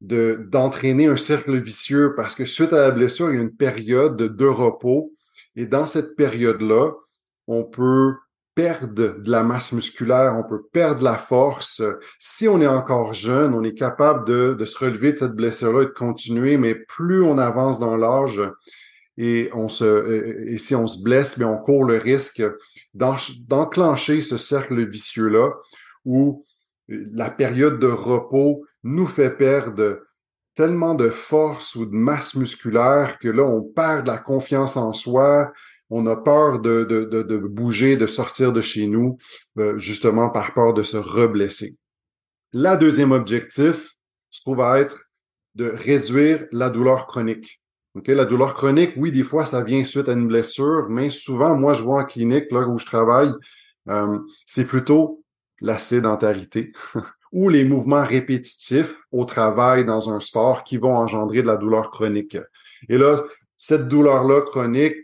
de, 0.00 0.46
d'entraîner 0.50 1.06
un 1.06 1.16
cercle 1.16 1.56
vicieux 1.56 2.14
parce 2.14 2.34
que 2.34 2.44
suite 2.44 2.72
à 2.72 2.80
la 2.80 2.90
blessure, 2.90 3.30
il 3.30 3.36
y 3.36 3.38
a 3.38 3.42
une 3.42 3.56
période 3.56 4.16
de 4.16 4.46
repos. 4.46 5.12
Et 5.56 5.66
dans 5.66 5.86
cette 5.86 6.16
période-là, 6.16 6.92
on 7.46 7.64
peut 7.64 8.14
perdre 8.54 9.18
de 9.18 9.30
la 9.30 9.42
masse 9.42 9.72
musculaire, 9.72 10.34
on 10.38 10.48
peut 10.48 10.62
perdre 10.72 11.02
la 11.02 11.18
force. 11.18 11.82
Si 12.18 12.46
on 12.48 12.60
est 12.60 12.66
encore 12.66 13.14
jeune, 13.14 13.54
on 13.54 13.64
est 13.64 13.74
capable 13.74 14.26
de, 14.26 14.64
se 14.64 14.78
relever 14.78 15.12
de 15.12 15.18
cette 15.18 15.32
blessure-là 15.32 15.82
et 15.82 15.86
de 15.86 15.90
continuer, 15.90 16.56
mais 16.56 16.74
plus 16.74 17.22
on 17.22 17.38
avance 17.38 17.78
dans 17.78 17.96
l'âge, 17.96 18.40
et 19.16 19.50
et 19.52 20.58
si 20.58 20.74
on 20.74 20.86
se 20.86 21.02
blesse, 21.02 21.38
mais 21.38 21.44
on 21.44 21.58
court 21.58 21.84
le 21.84 21.98
risque 21.98 22.42
d'enclencher 22.94 24.22
ce 24.22 24.36
cercle 24.36 24.88
vicieux-là 24.88 25.52
où 26.04 26.44
la 26.88 27.30
période 27.30 27.78
de 27.78 27.86
repos 27.86 28.64
nous 28.82 29.06
fait 29.06 29.30
perdre 29.30 30.00
tellement 30.54 30.94
de 30.94 31.10
force 31.10 31.74
ou 31.74 31.86
de 31.86 31.94
masse 31.94 32.34
musculaire 32.36 33.18
que 33.18 33.28
là, 33.28 33.42
on 33.42 33.62
perd 33.62 34.04
de 34.04 34.10
la 34.10 34.18
confiance 34.18 34.76
en 34.76 34.92
soi, 34.92 35.52
on 35.90 36.06
a 36.06 36.16
peur 36.16 36.60
de, 36.60 36.84
de, 36.84 37.04
de, 37.04 37.36
bouger, 37.38 37.96
de 37.96 38.06
sortir 38.06 38.52
de 38.52 38.60
chez 38.60 38.86
nous, 38.86 39.18
euh, 39.58 39.78
justement 39.78 40.30
par 40.30 40.54
peur 40.54 40.74
de 40.74 40.82
se 40.82 40.96
reblesser. 40.96 41.76
La 42.52 42.76
deuxième 42.76 43.12
objectif 43.12 43.94
se 44.30 44.40
trouve 44.40 44.60
à 44.60 44.78
être 44.80 45.10
de 45.54 45.66
réduire 45.66 46.46
la 46.52 46.70
douleur 46.70 47.06
chronique. 47.06 47.60
Okay? 47.94 48.14
La 48.14 48.24
douleur 48.24 48.54
chronique, 48.54 48.92
oui, 48.96 49.12
des 49.12 49.24
fois, 49.24 49.46
ça 49.46 49.62
vient 49.62 49.84
suite 49.84 50.08
à 50.08 50.12
une 50.12 50.26
blessure, 50.26 50.88
mais 50.88 51.10
souvent, 51.10 51.54
moi, 51.56 51.74
je 51.74 51.82
vois 51.82 52.02
en 52.02 52.04
clinique, 52.04 52.50
là 52.50 52.66
où 52.66 52.78
je 52.78 52.86
travaille, 52.86 53.32
euh, 53.88 54.18
c'est 54.46 54.64
plutôt 54.64 55.22
la 55.60 55.78
sédentarité 55.78 56.72
ou 57.32 57.48
les 57.48 57.64
mouvements 57.64 58.04
répétitifs 58.04 59.00
au 59.12 59.24
travail 59.24 59.84
dans 59.84 60.12
un 60.12 60.20
sport 60.20 60.64
qui 60.64 60.76
vont 60.76 60.94
engendrer 60.94 61.42
de 61.42 61.46
la 61.46 61.56
douleur 61.56 61.90
chronique. 61.90 62.38
Et 62.88 62.98
là, 62.98 63.22
cette 63.56 63.88
douleur-là 63.88 64.42
chronique, 64.42 64.96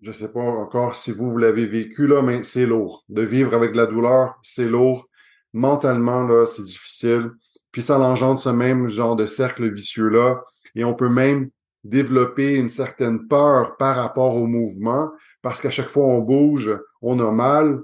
je 0.00 0.12
sais 0.12 0.32
pas 0.32 0.40
encore 0.40 0.96
si 0.96 1.10
vous, 1.10 1.30
vous 1.30 1.38
l'avez 1.38 1.66
vécu, 1.66 2.06
là, 2.06 2.22
mais 2.22 2.42
c'est 2.42 2.66
lourd. 2.66 3.04
De 3.08 3.22
vivre 3.22 3.54
avec 3.54 3.72
de 3.72 3.76
la 3.76 3.86
douleur, 3.86 4.38
c'est 4.42 4.68
lourd. 4.68 5.08
Mentalement, 5.52 6.46
c'est 6.46 6.64
difficile. 6.64 7.30
Puis 7.72 7.82
ça 7.82 7.98
engendre 7.98 8.40
ce 8.40 8.50
même 8.50 8.88
genre 8.88 9.16
de 9.16 9.26
cercle 9.26 9.70
vicieux-là. 9.70 10.42
Et 10.74 10.84
on 10.84 10.94
peut 10.94 11.08
même 11.08 11.50
développer 11.84 12.54
une 12.54 12.68
certaine 12.68 13.26
peur 13.28 13.76
par 13.76 13.96
rapport 13.96 14.34
au 14.36 14.46
mouvement, 14.46 15.10
parce 15.40 15.60
qu'à 15.60 15.70
chaque 15.70 15.88
fois 15.88 16.04
on 16.04 16.18
bouge, 16.18 16.76
on 17.00 17.18
a 17.20 17.30
mal. 17.30 17.80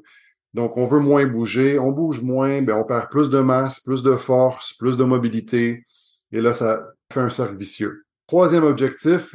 Donc, 0.54 0.76
on 0.76 0.85
veut 0.85 0.99
moins 0.99 1.26
bouger. 1.26 1.78
On 1.78 1.92
bouge 1.92 2.21
moins, 2.21 2.61
ben, 2.61 2.75
on 2.75 2.85
perd 2.85 3.11
plus 3.11 3.31
de 3.31 3.38
masse, 3.38 3.81
plus 3.81 4.02
de 4.02 4.16
force, 4.16 4.75
plus 4.75 4.97
de 4.97 5.04
mobilité. 5.04 5.83
Et 6.31 6.40
là, 6.40 6.52
ça 6.52 6.88
fait 7.12 7.21
un 7.21 7.31
cercle 7.31 7.57
vicieux. 7.57 8.04
Troisième 8.26 8.64
objectif, 8.64 9.35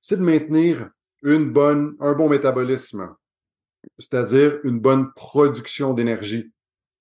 c'est 0.00 0.16
de 0.16 0.22
maintenir 0.22 0.88
une 1.22 1.50
bonne, 1.50 1.96
un 2.00 2.12
bon 2.12 2.28
métabolisme, 2.28 3.14
c'est-à-dire 3.98 4.58
une 4.64 4.78
bonne 4.78 5.12
production 5.14 5.94
d'énergie. 5.94 6.52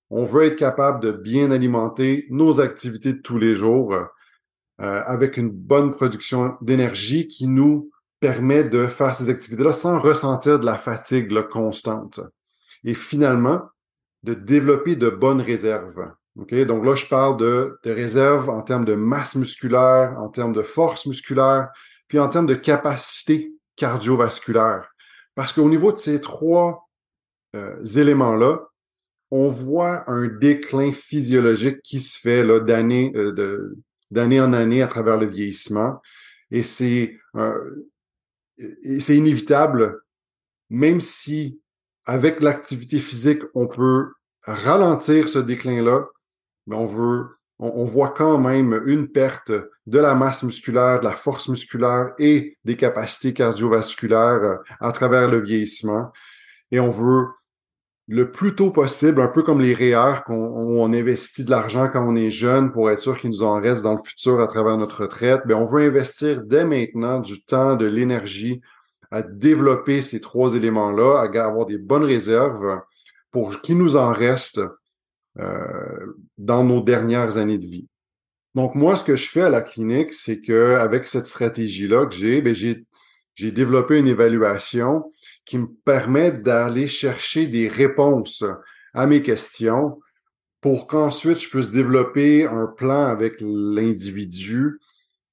On 0.10 0.24
veut 0.24 0.46
être 0.46 0.56
capable 0.56 1.00
de 1.00 1.12
bien 1.12 1.52
alimenter 1.52 2.28
nos 2.30 2.60
activités 2.60 3.14
de 3.14 3.22
tous 3.22 3.38
les 3.38 3.56
jours 3.56 3.94
euh, 3.94 4.08
avec 5.06 5.38
une 5.38 5.50
bonne 5.50 5.92
production 5.92 6.58
d'énergie 6.62 7.28
qui 7.28 7.48
nous 7.48 7.92
permet 8.20 8.64
de 8.64 8.88
faire 8.88 9.16
ces 9.16 9.30
activités-là 9.30 9.74
sans 9.74 10.00
ressentir 10.00 10.60
de 10.60 10.66
la 10.66 10.78
fatigue 10.78 11.32
constante. 11.50 12.20
Et 12.84 12.94
finalement, 12.94 13.62
de 14.24 14.34
développer 14.34 14.96
de 14.96 15.10
bonnes 15.10 15.42
réserves. 15.42 16.12
Donc 16.36 16.52
là, 16.52 16.96
je 16.96 17.08
parle 17.08 17.38
de, 17.38 17.80
de 17.84 17.92
réserves 17.92 18.50
en 18.50 18.62
termes 18.62 18.86
de 18.86 18.96
masse 18.96 19.36
musculaire, 19.36 20.16
en 20.18 20.30
termes 20.30 20.54
de 20.54 20.64
force 20.64 21.06
musculaire, 21.06 21.70
puis 22.08 22.20
en 22.20 22.28
termes 22.28 22.46
de 22.46 22.56
capacité 22.56 23.55
cardiovasculaire. 23.76 24.90
Parce 25.36 25.54
qu'au 25.54 25.70
niveau 25.70 25.92
de 25.92 25.98
ces 25.98 26.22
trois 26.22 26.90
euh, 27.56 27.84
éléments-là, 27.84 28.60
on 29.32 29.50
voit 29.50 30.10
un 30.10 30.28
déclin 30.28 30.92
physiologique 30.92 31.82
qui 31.84 32.00
se 32.00 32.20
fait 32.20 32.46
d'année, 32.62 33.12
euh, 33.16 33.76
en 34.16 34.54
année 34.54 34.82
à 34.82 34.88
travers 34.88 35.18
le 35.18 35.26
vieillissement. 35.26 36.00
Et 36.52 36.64
c'est, 36.64 37.18
c'est 39.00 39.18
inévitable, 39.18 40.00
même 40.70 41.02
si 41.02 41.60
avec 42.06 42.40
l'activité 42.40 43.00
physique, 43.00 43.42
on 43.54 43.68
peut 43.68 44.12
ralentir 44.44 45.28
ce 45.28 45.40
déclin-là, 45.40 46.06
mais 46.68 46.76
on 46.76 46.86
veut, 46.86 47.30
on, 47.60 47.86
voit 47.86 48.14
quand 48.16 48.38
même 48.38 48.82
une 48.86 49.08
perte 49.08 49.52
de 49.88 50.00
la 50.00 50.14
masse 50.16 50.44
musculaire, 50.44 51.00
de 51.00 51.06
la 51.06 51.14
force 51.14 51.48
musculaire 51.48 52.14
et 52.20 52.58
des 52.66 52.76
capacités 52.76 53.34
cardiovasculaires 53.34 54.44
euh, 54.44 54.58
à 54.82 54.92
travers 54.92 55.30
le 55.30 55.42
vieillissement. 55.42 56.12
Et 56.72 56.80
on 56.80 56.90
veut 56.90 57.28
le 58.08 58.32
plus 58.32 58.56
tôt 58.56 58.72
possible, 58.72 59.22
un 59.22 59.30
peu 59.30 59.42
comme 59.42 59.62
les 59.62 59.74
REER, 59.74 60.24
qu'on 60.26 60.36
on 60.36 60.94
investit 60.94 61.44
de 61.44 61.50
l'argent 61.50 61.90
quand 61.92 62.06
on 62.06 62.16
est 62.16 62.30
jeune 62.30 62.72
pour 62.72 62.92
être 62.92 63.02
sûr 63.02 63.20
qu'il 63.20 63.32
nous 63.32 63.44
en 63.44 63.60
reste 63.60 63.84
dans 63.84 63.94
le 63.94 64.04
futur 64.04 64.40
à 64.42 64.48
travers 64.48 64.78
notre 64.78 65.04
retraite, 65.04 65.42
mais 65.46 65.56
on 65.56 65.66
veut 65.66 65.84
investir 65.84 66.44
dès 66.44 66.66
maintenant 66.66 67.20
du 67.20 67.44
temps, 67.44 67.76
de 67.76 67.86
l'énergie 67.86 68.62
à 69.12 69.24
développer 69.24 70.02
ces 70.02 70.22
trois 70.22 70.56
éléments-là, 70.56 71.22
à 71.22 71.46
avoir 71.46 71.66
des 71.66 71.78
bonnes 71.78 72.04
réserves 72.04 72.82
pour 73.32 73.62
qu'il 73.62 73.78
nous 73.78 73.96
en 73.96 74.12
reste 74.12 74.62
dans 75.38 76.64
nos 76.64 76.82
dernières 76.82 77.38
années 77.38 77.58
de 77.58 77.66
vie. 77.66 77.88
Donc 78.54 78.74
moi, 78.74 78.96
ce 78.96 79.04
que 79.04 79.18
je 79.18 79.28
fais 79.28 79.42
à 79.42 79.50
la 79.50 79.62
clinique, 79.62 80.14
c'est 80.14 80.42
que 80.42 80.76
avec 80.76 81.08
cette 81.08 81.28
stratégie-là 81.28 82.06
que 82.06 82.16
j'ai, 82.16 82.42
ben 82.42 82.56
j'ai 82.56 82.86
j'ai 83.36 83.52
développé 83.52 84.00
une 84.00 84.08
évaluation 84.08 85.12
qui 85.46 85.58
me 85.58 85.68
permet 85.84 86.32
d'aller 86.32 86.88
chercher 86.88 87.48
des 87.48 87.68
réponses 87.68 88.44
à 88.94 89.06
mes 89.06 89.22
questions 89.22 90.00
pour 90.62 90.88
qu'ensuite 90.88 91.40
je 91.40 91.50
puisse 91.50 91.70
développer 91.70 92.46
un 92.46 92.66
plan 92.66 93.06
avec 93.06 93.36
l'individu 93.42 94.80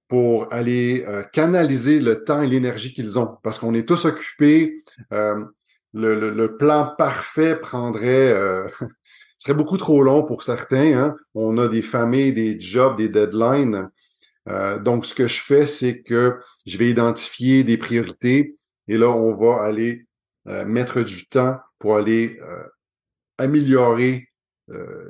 pour 0.09 0.53
aller 0.53 1.07
euh, 1.09 1.23
canaliser 1.23 2.01
le 2.01 2.23
temps 2.25 2.43
et 2.43 2.47
l'énergie 2.47 2.93
qu'ils 2.93 3.19
ont. 3.19 3.39
Parce 3.43 3.59
qu'on 3.59 3.73
est 3.73 3.89
tous 3.89 4.05
occupés. 4.05 4.75
Euh, 5.13 5.43
le, 5.95 6.31
le, 6.31 6.57
plan 6.57 6.95
parfait 6.99 7.55
prendrait 7.57 8.33
euh, 8.33 8.67
serait 9.43 9.55
beaucoup 9.55 9.77
trop 9.77 10.03
long 10.03 10.23
pour 10.23 10.45
certains. 10.45 10.97
Hein. 10.97 11.17
On 11.35 11.59
a 11.59 11.67
des 11.67 11.83
familles, 11.83 12.33
des 12.33 12.61
jobs, 12.61 12.97
des 12.97 13.09
deadlines. 13.09 13.91
Euh, 14.49 14.79
donc, 14.79 15.05
ce 15.05 15.15
que 15.15 15.27
je 15.27 15.41
fais, 15.41 15.67
c'est 15.67 16.03
que 16.03 16.39
je 16.65 16.79
vais 16.79 16.89
identifier 16.89 17.65
des 17.65 17.77
priorités 17.77 18.55
et 18.87 18.97
là, 18.97 19.11
on 19.11 19.35
va 19.35 19.63
aller 19.63 20.07
euh, 20.47 20.65
mettre 20.65 21.03
du 21.03 21.27
temps 21.27 21.59
pour 21.79 21.97
aller 21.97 22.39
euh, 22.43 22.65
améliorer 23.39 24.29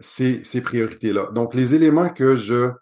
ces, 0.00 0.42
ces 0.42 0.60
priorités-là. 0.60 1.30
Donc, 1.34 1.54
les 1.54 1.74
éléments 1.74 2.08
que 2.08 2.36
je 2.36 2.72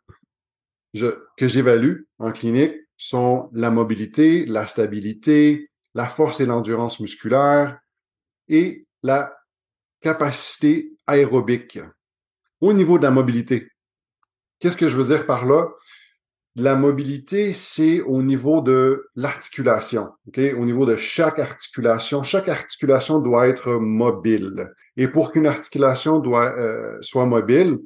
que 0.95 1.47
j'évalue 1.49 2.05
en 2.19 2.33
clinique 2.33 2.75
sont 2.97 3.51
la 3.53 3.71
mobilité, 3.71 4.47
la 4.47 4.67
stabilité, 4.67 5.69
la 5.95 6.07
force 6.07 6.41
et 6.41 6.47
l'endurance 6.47 6.99
musculaire 7.01 7.79
et 8.49 8.87
la 9.03 9.37
capacité 10.01 10.93
aérobique. 11.11 11.79
Au 12.61 12.73
niveau 12.73 12.99
de 12.99 13.05
la 13.05 13.11
mobilité, 13.11 13.69
qu'est-ce 14.59 14.77
que 14.77 14.89
je 14.89 14.97
veux 14.97 15.15
dire 15.15 15.27
par 15.27 15.47
là? 15.47 15.69
La 16.57 16.75
mobilité, 16.75 17.53
c'est 17.53 18.01
au 18.01 18.23
niveau 18.23 18.61
de 18.61 19.09
l'articulation, 19.15 20.11
Au 20.37 20.65
niveau 20.65 20.85
de 20.85 20.97
chaque 20.97 21.39
articulation, 21.39 22.23
chaque 22.23 22.49
articulation 22.49 23.19
doit 23.21 23.47
être 23.47 23.75
mobile. 23.77 24.69
Et 24.97 25.07
pour 25.07 25.31
qu'une 25.31 25.47
articulation 25.47 26.21
euh, 26.27 26.99
soit 27.01 27.27
mobile, 27.27 27.79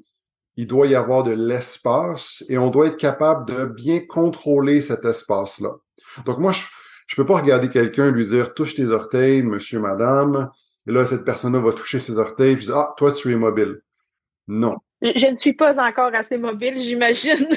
il 0.57 0.67
doit 0.67 0.87
y 0.87 0.95
avoir 0.95 1.25
de 1.25 1.33
l'espace 1.33 2.45
et 2.49 2.57
on 2.57 2.71
doit 2.71 2.87
être 2.87 2.97
capable 2.97 3.45
de 3.53 3.65
bien 3.67 4.01
contrôler 4.09 4.81
cet 4.81 5.05
espace-là. 5.05 5.73
Donc 6.25 6.39
moi, 6.39 6.53
je, 6.53 6.65
je 7.07 7.17
peux 7.17 7.27
pas 7.27 7.37
regarder 7.37 7.69
quelqu'un 7.69 8.09
et 8.09 8.13
lui 8.13 8.27
dire 8.27 8.55
touche 8.55 8.75
tes 8.77 8.87
orteils, 8.87 9.43
monsieur, 9.43 9.81
madame, 9.81 10.49
Et 10.87 10.93
là, 10.93 11.07
cette 11.07 11.25
personne-là 11.25 11.61
va 11.61 11.73
toucher 11.73 12.01
ses 12.01 12.19
orteils 12.19 12.53
et 12.53 12.57
dire, 12.57 12.77
ah, 12.77 12.95
toi, 12.97 13.13
tu 13.13 13.33
es 13.33 13.37
mobile. 13.37 13.81
Non. 14.47 14.77
Je 15.01 15.27
ne 15.31 15.37
suis 15.37 15.55
pas 15.55 15.79
encore 15.79 16.15
assez 16.15 16.39
mobile, 16.39 16.81
j'imagine. 16.81 17.49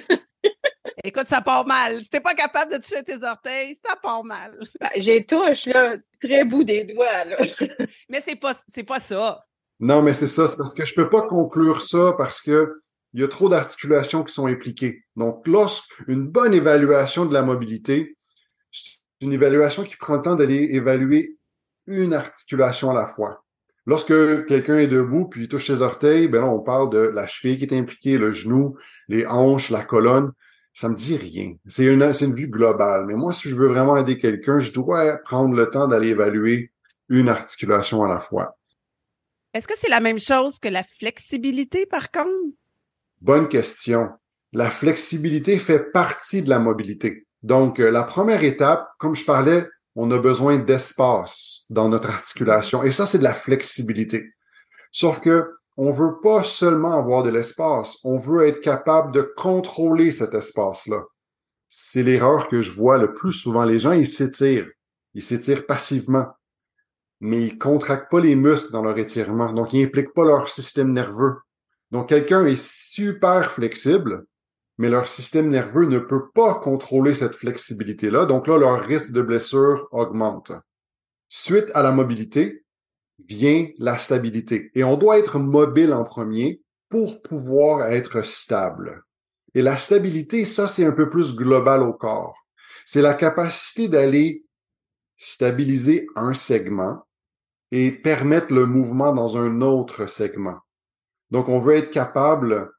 Écoute, 1.04 1.28
ça 1.28 1.42
part 1.42 1.66
mal. 1.66 2.02
Si 2.02 2.10
t'es 2.10 2.20
pas 2.20 2.34
capable 2.34 2.74
de 2.74 2.78
toucher 2.78 3.04
tes 3.04 3.24
orteils, 3.24 3.76
ça 3.86 3.96
part 3.96 4.24
mal. 4.24 4.60
Ben, 4.80 4.90
j'ai 4.96 5.26
touche, 5.26 5.66
là, 5.66 5.98
très 6.22 6.44
bout 6.44 6.64
des 6.64 6.86
doigts, 6.86 7.26
là. 7.26 7.38
Mais 8.10 8.22
c'est 8.26 8.36
pas, 8.36 8.54
c'est 8.68 8.84
pas 8.84 9.00
ça. 9.00 9.44
Non, 9.80 10.02
mais 10.02 10.16
c'est 10.16 10.28
ça. 10.28 10.48
C'est 10.48 10.58
parce 10.58 10.74
que 10.74 10.86
je 10.86 10.96
peux 10.96 11.10
pas 11.10 11.28
conclure 11.28 11.82
ça 11.82 12.16
parce 12.18 12.42
que 12.42 12.82
il 13.14 13.22
y 13.22 13.24
a 13.24 13.28
trop 13.28 13.48
d'articulations 13.48 14.24
qui 14.24 14.34
sont 14.34 14.48
impliquées. 14.48 15.04
Donc, 15.16 15.48
lorsqu'une 15.48 16.28
bonne 16.28 16.54
évaluation 16.54 17.26
de 17.26 17.34
la 17.34 17.44
mobilité, 17.44 18.18
c'est 18.72 19.00
une 19.22 19.34
évaluation 19.34 19.84
qui 19.84 19.96
prend 19.98 20.16
le 20.16 20.22
temps 20.22 20.36
d'aller 20.36 20.70
évaluer 20.72 21.37
une 21.88 22.14
articulation 22.14 22.92
à 22.92 22.94
la 22.94 23.08
fois. 23.08 23.44
Lorsque 23.86 24.46
quelqu'un 24.48 24.78
est 24.78 24.88
debout 24.88 25.28
puis 25.28 25.44
il 25.44 25.48
touche 25.48 25.68
ses 25.68 25.82
orteils, 25.82 26.28
ben 26.28 26.42
là, 26.42 26.48
on 26.48 26.60
parle 26.60 26.90
de 26.90 27.00
la 27.00 27.26
cheville 27.26 27.58
qui 27.58 27.64
est 27.64 27.78
impliquée, 27.78 28.18
le 28.18 28.32
genou, 28.32 28.78
les 29.08 29.26
hanches, 29.26 29.70
la 29.70 29.84
colonne. 29.84 30.34
Ça 30.74 30.90
me 30.90 30.96
dit 30.96 31.16
rien. 31.16 31.56
C'est 31.66 31.86
une, 31.86 32.14
c'est 32.14 32.26
une 32.26 32.36
vue 32.36 32.50
globale. 32.50 33.06
Mais 33.06 33.14
moi, 33.16 33.34
si 33.34 33.50
je 33.50 33.56
veux 33.56 33.68
vraiment 33.68 33.98
aider 33.98 34.20
quelqu'un, 34.20 34.60
je 34.60 34.72
dois 34.72 35.18
prendre 35.18 35.56
le 35.56 35.70
temps 35.70 35.88
d'aller 35.88 36.10
évaluer 36.10 36.72
une 37.10 37.30
articulation 37.30 38.04
à 38.04 38.10
la 38.10 38.20
fois. 38.20 38.58
Est-ce 39.54 39.68
que 39.68 39.74
c'est 39.78 39.90
la 39.90 40.02
même 40.02 40.20
chose 40.20 40.60
que 40.60 40.68
la 40.68 40.84
flexibilité, 41.00 41.86
par 41.86 42.12
contre? 42.12 42.30
Bonne 43.22 43.48
question. 43.48 44.10
La 44.54 44.70
flexibilité 44.70 45.58
fait 45.58 45.92
partie 45.92 46.44
de 46.44 46.50
la 46.50 46.60
mobilité. 46.60 47.26
Donc, 47.42 47.80
euh, 47.80 47.90
la 47.90 48.04
première 48.04 48.44
étape, 48.44 48.88
comme 49.00 49.16
je 49.16 49.26
parlais, 49.26 49.68
on 50.00 50.12
a 50.12 50.20
besoin 50.20 50.60
d'espace 50.60 51.66
dans 51.72 51.90
notre 51.90 52.10
articulation. 52.10 52.84
Et 52.84 52.92
ça, 52.92 53.08
c'est 53.08 53.18
de 53.18 53.24
la 53.24 53.34
flexibilité. 53.34 54.32
Sauf 54.92 55.20
que 55.20 55.50
on 55.76 55.90
veut 55.90 56.20
pas 56.22 56.44
seulement 56.44 56.98
avoir 56.98 57.24
de 57.24 57.32
l'espace, 57.32 57.98
on 58.04 58.16
veut 58.16 58.48
être 58.48 58.62
capable 58.62 59.12
de 59.12 59.22
contrôler 59.22 60.12
cet 60.12 60.36
espace-là. 60.36 61.04
C'est 61.68 62.04
l'erreur 62.04 62.48
que 62.48 62.62
je 62.62 62.72
vois 62.72 63.00
le 63.00 63.14
plus 63.14 63.34
souvent. 63.34 63.66
Les 63.66 63.80
gens, 63.80 63.92
ils 63.92 64.08
s'étirent. 64.08 64.70
Ils 65.16 65.24
s'étirent 65.24 65.66
passivement. 65.66 66.28
Mais 67.20 67.42
ils 67.42 67.58
contractent 67.58 68.12
pas 68.12 68.22
les 68.22 68.36
muscles 68.36 68.72
dans 68.72 68.84
leur 68.84 68.98
étirement. 69.00 69.52
Donc, 69.52 69.74
ils 69.74 69.84
impliquent 69.84 70.14
pas 70.14 70.26
leur 70.26 70.48
système 70.48 70.94
nerveux. 70.94 71.38
Donc, 71.90 72.10
quelqu'un 72.10 72.46
est 72.46 72.62
super 72.62 73.52
flexible, 73.52 74.26
mais 74.78 74.90
leur 74.90 75.08
système 75.08 75.50
nerveux 75.50 75.86
ne 75.86 76.00
peut 76.00 76.30
pas 76.30 76.56
contrôler 76.56 77.16
cette 77.16 77.36
flexibilité-là. 77.36 78.26
Donc 78.26 78.48
là, 78.48 78.58
leur 78.58 78.82
risque 78.82 79.12
de 79.12 79.22
blessure 79.22 79.88
augmente. 79.92 80.52
Suite 81.28 81.70
à 81.74 81.84
la 81.84 81.92
mobilité 81.92 82.64
vient 83.28 83.68
la 83.80 83.98
stabilité. 83.98 84.72
Et 84.76 84.84
on 84.84 84.98
doit 84.98 85.18
être 85.18 85.40
mobile 85.40 85.94
en 85.94 86.04
premier 86.04 86.62
pour 86.90 87.22
pouvoir 87.22 87.92
être 87.92 88.22
stable. 88.26 89.04
Et 89.54 89.62
la 89.62 89.78
stabilité, 89.78 90.46
ça, 90.46 90.68
c'est 90.68 90.86
un 90.86 90.92
peu 90.92 91.10
plus 91.10 91.36
global 91.36 91.82
au 91.82 91.94
corps. 91.94 92.48
C'est 92.86 93.02
la 93.02 93.16
capacité 93.16 93.88
d'aller 93.88 94.46
stabiliser 95.16 96.08
un 96.16 96.34
segment 96.34 97.04
et 97.72 97.92
permettre 97.92 98.54
le 98.54 98.66
mouvement 98.66 99.12
dans 99.12 99.38
un 99.38 99.62
autre 99.62 100.08
segment. 100.08 100.60
Donc, 101.32 101.50
on 101.50 101.60
veut 101.60 101.76
être 101.76 101.92
capable 101.92 102.72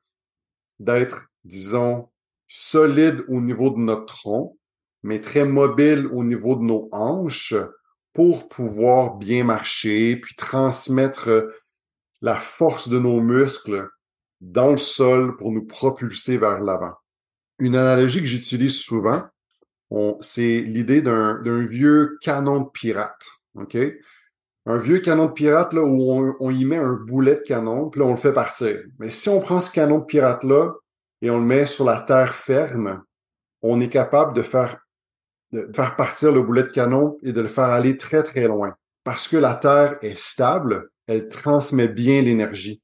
d'être 0.78 1.27
disons, 1.48 2.08
solide 2.46 3.24
au 3.28 3.40
niveau 3.40 3.70
de 3.70 3.78
notre 3.78 4.06
tronc, 4.06 4.56
mais 5.02 5.20
très 5.20 5.44
mobile 5.44 6.06
au 6.12 6.24
niveau 6.24 6.54
de 6.54 6.62
nos 6.62 6.88
hanches 6.92 7.54
pour 8.12 8.48
pouvoir 8.48 9.16
bien 9.16 9.44
marcher, 9.44 10.16
puis 10.16 10.34
transmettre 10.34 11.48
la 12.20 12.34
force 12.34 12.88
de 12.88 12.98
nos 12.98 13.20
muscles 13.20 13.88
dans 14.40 14.70
le 14.70 14.76
sol 14.76 15.36
pour 15.36 15.52
nous 15.52 15.64
propulser 15.64 16.36
vers 16.36 16.60
l'avant. 16.60 16.94
Une 17.58 17.76
analogie 17.76 18.20
que 18.20 18.26
j'utilise 18.26 18.76
souvent, 18.76 19.22
c'est 20.20 20.60
l'idée 20.60 21.02
d'un 21.02 21.66
vieux 21.66 22.18
canon 22.20 22.60
de 22.60 22.68
pirate. 22.70 23.26
OK? 23.54 23.76
Un 24.66 24.76
vieux 24.76 24.98
canon 24.98 25.26
de 25.26 25.32
pirate 25.32 25.72
là, 25.72 25.82
où 25.82 26.12
on, 26.12 26.36
on, 26.40 26.50
y 26.50 26.64
met 26.64 26.76
un 26.76 26.92
boulet 26.92 27.36
de 27.36 27.40
canon, 27.40 27.88
puis 27.88 28.00
là, 28.00 28.06
on 28.06 28.12
le 28.12 28.18
fait 28.18 28.32
partir. 28.32 28.82
Mais 28.98 29.10
si 29.10 29.28
on 29.28 29.40
prend 29.40 29.60
ce 29.60 29.70
canon 29.70 29.98
de 29.98 30.04
pirate-là, 30.04 30.74
et 31.22 31.30
on 31.30 31.38
le 31.38 31.44
met 31.44 31.66
sur 31.66 31.84
la 31.84 32.00
terre 32.00 32.34
ferme, 32.34 33.02
on 33.62 33.80
est 33.80 33.88
capable 33.88 34.34
de 34.34 34.42
faire, 34.42 34.86
de 35.52 35.70
faire 35.74 35.96
partir 35.96 36.32
le 36.32 36.42
boulet 36.42 36.62
de 36.62 36.68
canon 36.68 37.18
et 37.22 37.32
de 37.32 37.40
le 37.40 37.48
faire 37.48 37.64
aller 37.64 37.96
très, 37.96 38.22
très 38.22 38.46
loin. 38.46 38.74
Parce 39.04 39.28
que 39.28 39.36
la 39.36 39.54
terre 39.54 39.98
est 40.02 40.18
stable, 40.18 40.90
elle 41.06 41.28
transmet 41.28 41.88
bien 41.88 42.22
l'énergie 42.22 42.82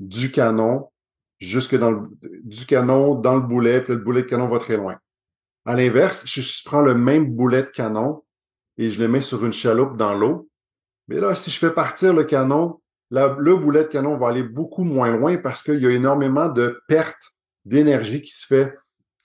du 0.00 0.30
canon 0.30 0.90
jusque 1.38 1.76
dans 1.76 1.90
le, 1.90 2.08
du 2.44 2.66
canon 2.66 3.14
dans 3.14 3.34
le 3.36 3.42
boulet, 3.42 3.80
puis 3.80 3.94
le 3.94 4.00
boulet 4.00 4.22
de 4.22 4.28
canon 4.28 4.46
va 4.46 4.58
très 4.58 4.76
loin. 4.76 4.98
À 5.64 5.74
l'inverse, 5.74 6.24
je, 6.26 6.40
je 6.40 6.62
prends 6.64 6.80
le 6.80 6.94
même 6.94 7.34
boulet 7.34 7.62
de 7.62 7.70
canon 7.70 8.22
et 8.78 8.90
je 8.90 9.00
le 9.00 9.08
mets 9.08 9.20
sur 9.20 9.44
une 9.44 9.52
chaloupe 9.52 9.96
dans 9.96 10.14
l'eau. 10.14 10.48
Mais 11.08 11.20
là, 11.20 11.34
si 11.34 11.50
je 11.50 11.58
fais 11.58 11.72
partir 11.72 12.12
le 12.12 12.24
canon, 12.24 12.80
le 13.10 13.56
boulet 13.56 13.84
de 13.84 13.88
canon 13.88 14.16
va 14.16 14.28
aller 14.28 14.42
beaucoup 14.42 14.84
moins 14.84 15.16
loin 15.16 15.36
parce 15.36 15.62
qu'il 15.62 15.82
y 15.82 15.86
a 15.86 15.90
énormément 15.90 16.48
de 16.48 16.80
pertes 16.88 17.31
d'énergie 17.64 18.22
qui 18.22 18.32
se 18.32 18.46
fait 18.46 18.74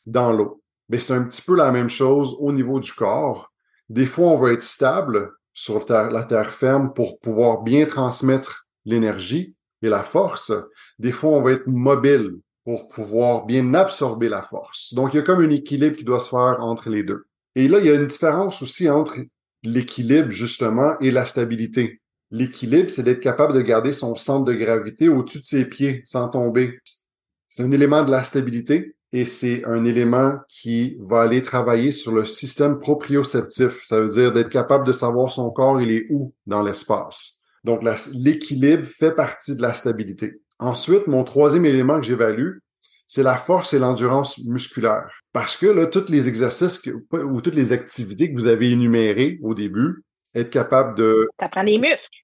dans 0.05 0.31
l'eau. 0.31 0.61
Mais 0.89 0.99
c'est 0.99 1.13
un 1.13 1.23
petit 1.23 1.41
peu 1.41 1.55
la 1.55 1.71
même 1.71 1.89
chose 1.89 2.35
au 2.39 2.51
niveau 2.51 2.79
du 2.79 2.93
corps. 2.93 3.51
Des 3.89 4.05
fois, 4.05 4.27
on 4.27 4.37
va 4.37 4.51
être 4.53 4.63
stable 4.63 5.31
sur 5.53 5.85
la 5.89 6.23
terre 6.23 6.53
ferme 6.53 6.93
pour 6.93 7.19
pouvoir 7.19 7.63
bien 7.63 7.85
transmettre 7.85 8.67
l'énergie 8.85 9.55
et 9.81 9.89
la 9.89 10.03
force. 10.03 10.51
Des 10.99 11.11
fois, 11.11 11.31
on 11.31 11.41
va 11.41 11.53
être 11.53 11.67
mobile 11.67 12.35
pour 12.63 12.89
pouvoir 12.89 13.45
bien 13.45 13.73
absorber 13.73 14.29
la 14.29 14.43
force. 14.43 14.93
Donc, 14.93 15.13
il 15.13 15.17
y 15.17 15.19
a 15.19 15.23
comme 15.23 15.41
un 15.41 15.49
équilibre 15.49 15.97
qui 15.97 16.03
doit 16.03 16.19
se 16.19 16.29
faire 16.29 16.59
entre 16.61 16.89
les 16.89 17.03
deux. 17.03 17.25
Et 17.55 17.67
là, 17.67 17.79
il 17.79 17.85
y 17.85 17.89
a 17.89 17.95
une 17.95 18.07
différence 18.07 18.61
aussi 18.61 18.89
entre 18.89 19.15
l'équilibre, 19.63 20.29
justement, 20.29 20.97
et 20.99 21.11
la 21.11 21.25
stabilité. 21.25 22.01
L'équilibre, 22.29 22.89
c'est 22.89 23.03
d'être 23.03 23.21
capable 23.21 23.53
de 23.53 23.61
garder 23.61 23.93
son 23.93 24.15
centre 24.15 24.45
de 24.45 24.53
gravité 24.53 25.07
au-dessus 25.07 25.39
de 25.39 25.45
ses 25.45 25.65
pieds 25.65 26.01
sans 26.05 26.29
tomber. 26.29 26.79
C'est 27.57 27.63
un 27.63 27.71
élément 27.71 28.03
de 28.03 28.11
la 28.11 28.23
stabilité 28.23 28.95
et 29.11 29.25
c'est 29.25 29.65
un 29.65 29.83
élément 29.83 30.37
qui 30.47 30.95
va 30.99 31.23
aller 31.23 31.41
travailler 31.41 31.91
sur 31.91 32.11
le 32.11 32.23
système 32.23 32.77
proprioceptif. 32.77 33.83
Ça 33.83 33.99
veut 33.99 34.09
dire 34.09 34.31
d'être 34.31 34.51
capable 34.51 34.85
de 34.85 34.93
savoir 34.93 35.31
son 35.31 35.49
corps, 35.49 35.81
il 35.81 35.89
est 35.89 36.05
où 36.11 36.35
dans 36.45 36.61
l'espace. 36.61 37.41
Donc, 37.63 37.81
l'équilibre 38.13 38.85
fait 38.85 39.11
partie 39.11 39.55
de 39.55 39.63
la 39.63 39.73
stabilité. 39.73 40.39
Ensuite, 40.59 41.07
mon 41.07 41.23
troisième 41.23 41.65
élément 41.65 41.99
que 41.99 42.05
j'évalue, 42.05 42.57
c'est 43.07 43.23
la 43.23 43.37
force 43.37 43.73
et 43.73 43.79
l'endurance 43.79 44.37
musculaire. 44.45 45.09
Parce 45.33 45.57
que 45.57 45.65
là, 45.65 45.87
tous 45.87 46.09
les 46.09 46.27
exercices 46.27 46.79
ou 47.11 47.41
toutes 47.41 47.55
les 47.55 47.71
activités 47.71 48.31
que 48.31 48.35
vous 48.35 48.45
avez 48.45 48.69
énumérées 48.69 49.39
au 49.41 49.55
début, 49.55 50.03
être 50.35 50.51
capable 50.51 50.95
de... 50.95 51.27
Ça 51.39 51.49
prend 51.49 51.63
des 51.63 51.79
muscles. 51.79 52.17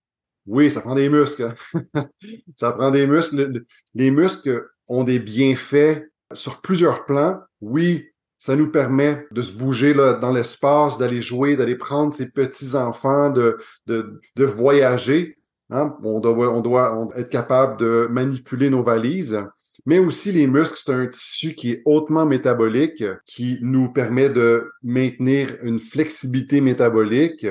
Oui, 0.46 0.70
ça 0.70 0.82
prend 0.82 0.94
des 0.94 1.10
muscles. 1.10 1.56
ça 2.56 2.72
prend 2.74 2.92
des 2.92 3.08
muscles. 3.08 3.64
Les 3.96 4.12
muscles 4.12 4.68
ont 4.88 5.04
des 5.04 5.20
bienfaits 5.20 6.10
sur 6.34 6.62
plusieurs 6.62 7.06
plans. 7.06 7.40
Oui, 7.62 8.08
ça 8.38 8.56
nous 8.56 8.72
permet 8.72 9.26
de 9.32 9.42
se 9.42 9.54
bouger 9.54 9.94
là, 9.94 10.14
dans 10.14 10.34
l'espace, 10.34 10.98
d'aller 10.98 11.22
jouer, 11.22 11.56
d'aller 11.56 11.76
prendre 11.76 12.14
ses 12.14 12.30
petits-enfants, 12.30 13.30
de, 13.30 13.58
de, 13.88 14.20
de 14.36 14.46
voyager. 14.46 15.38
Hein? 15.70 15.96
On, 16.04 16.20
doit, 16.20 16.54
on 16.54 16.62
doit 16.62 17.08
être 17.16 17.30
capable 17.30 17.78
de 17.78 18.08
manipuler 18.12 18.70
nos 18.70 18.84
valises. 18.84 19.40
Mais 19.86 20.00
aussi 20.00 20.32
les 20.32 20.48
muscles, 20.48 20.80
c'est 20.84 20.94
un 20.94 21.08
tissu 21.08 21.56
qui 21.56 21.72
est 21.72 21.82
hautement 21.86 22.26
métabolique, 22.26 23.04
qui 23.26 23.60
nous 23.62 23.92
permet 23.92 24.30
de 24.30 24.70
maintenir 24.82 25.58
une 25.62 25.80
flexibilité 25.80 26.62
métabolique. 26.62 27.48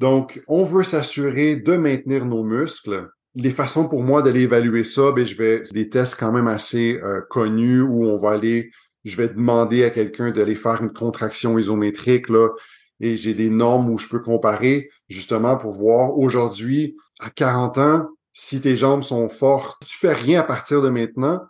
Donc, 0.00 0.42
on 0.48 0.64
veut 0.64 0.84
s'assurer 0.84 1.56
de 1.56 1.76
maintenir 1.76 2.24
nos 2.24 2.44
muscles 2.44 3.08
les 3.34 3.50
façons 3.50 3.88
pour 3.88 4.02
moi 4.02 4.22
d'aller 4.22 4.42
évaluer 4.42 4.84
ça, 4.84 5.12
ben 5.12 5.26
je 5.26 5.36
vais 5.36 5.62
des 5.72 5.88
tests 5.88 6.16
quand 6.18 6.32
même 6.32 6.46
assez 6.46 7.00
euh, 7.02 7.20
connus 7.28 7.80
où 7.80 8.04
on 8.04 8.18
va 8.18 8.30
aller, 8.30 8.70
je 9.04 9.16
vais 9.16 9.28
demander 9.28 9.84
à 9.84 9.90
quelqu'un 9.90 10.30
d'aller 10.30 10.54
faire 10.54 10.82
une 10.82 10.92
contraction 10.92 11.58
isométrique 11.58 12.28
là, 12.28 12.48
et 13.00 13.16
j'ai 13.16 13.34
des 13.34 13.50
normes 13.50 13.90
où 13.90 13.98
je 13.98 14.08
peux 14.08 14.20
comparer 14.20 14.90
justement 15.08 15.56
pour 15.56 15.72
voir 15.72 16.16
aujourd'hui 16.16 16.96
à 17.20 17.30
40 17.30 17.78
ans 17.78 18.08
si 18.32 18.60
tes 18.60 18.76
jambes 18.76 19.02
sont 19.02 19.28
fortes, 19.28 19.80
tu 19.86 19.96
fais 19.96 20.12
rien 20.12 20.40
à 20.40 20.42
partir 20.42 20.82
de 20.82 20.88
maintenant 20.88 21.40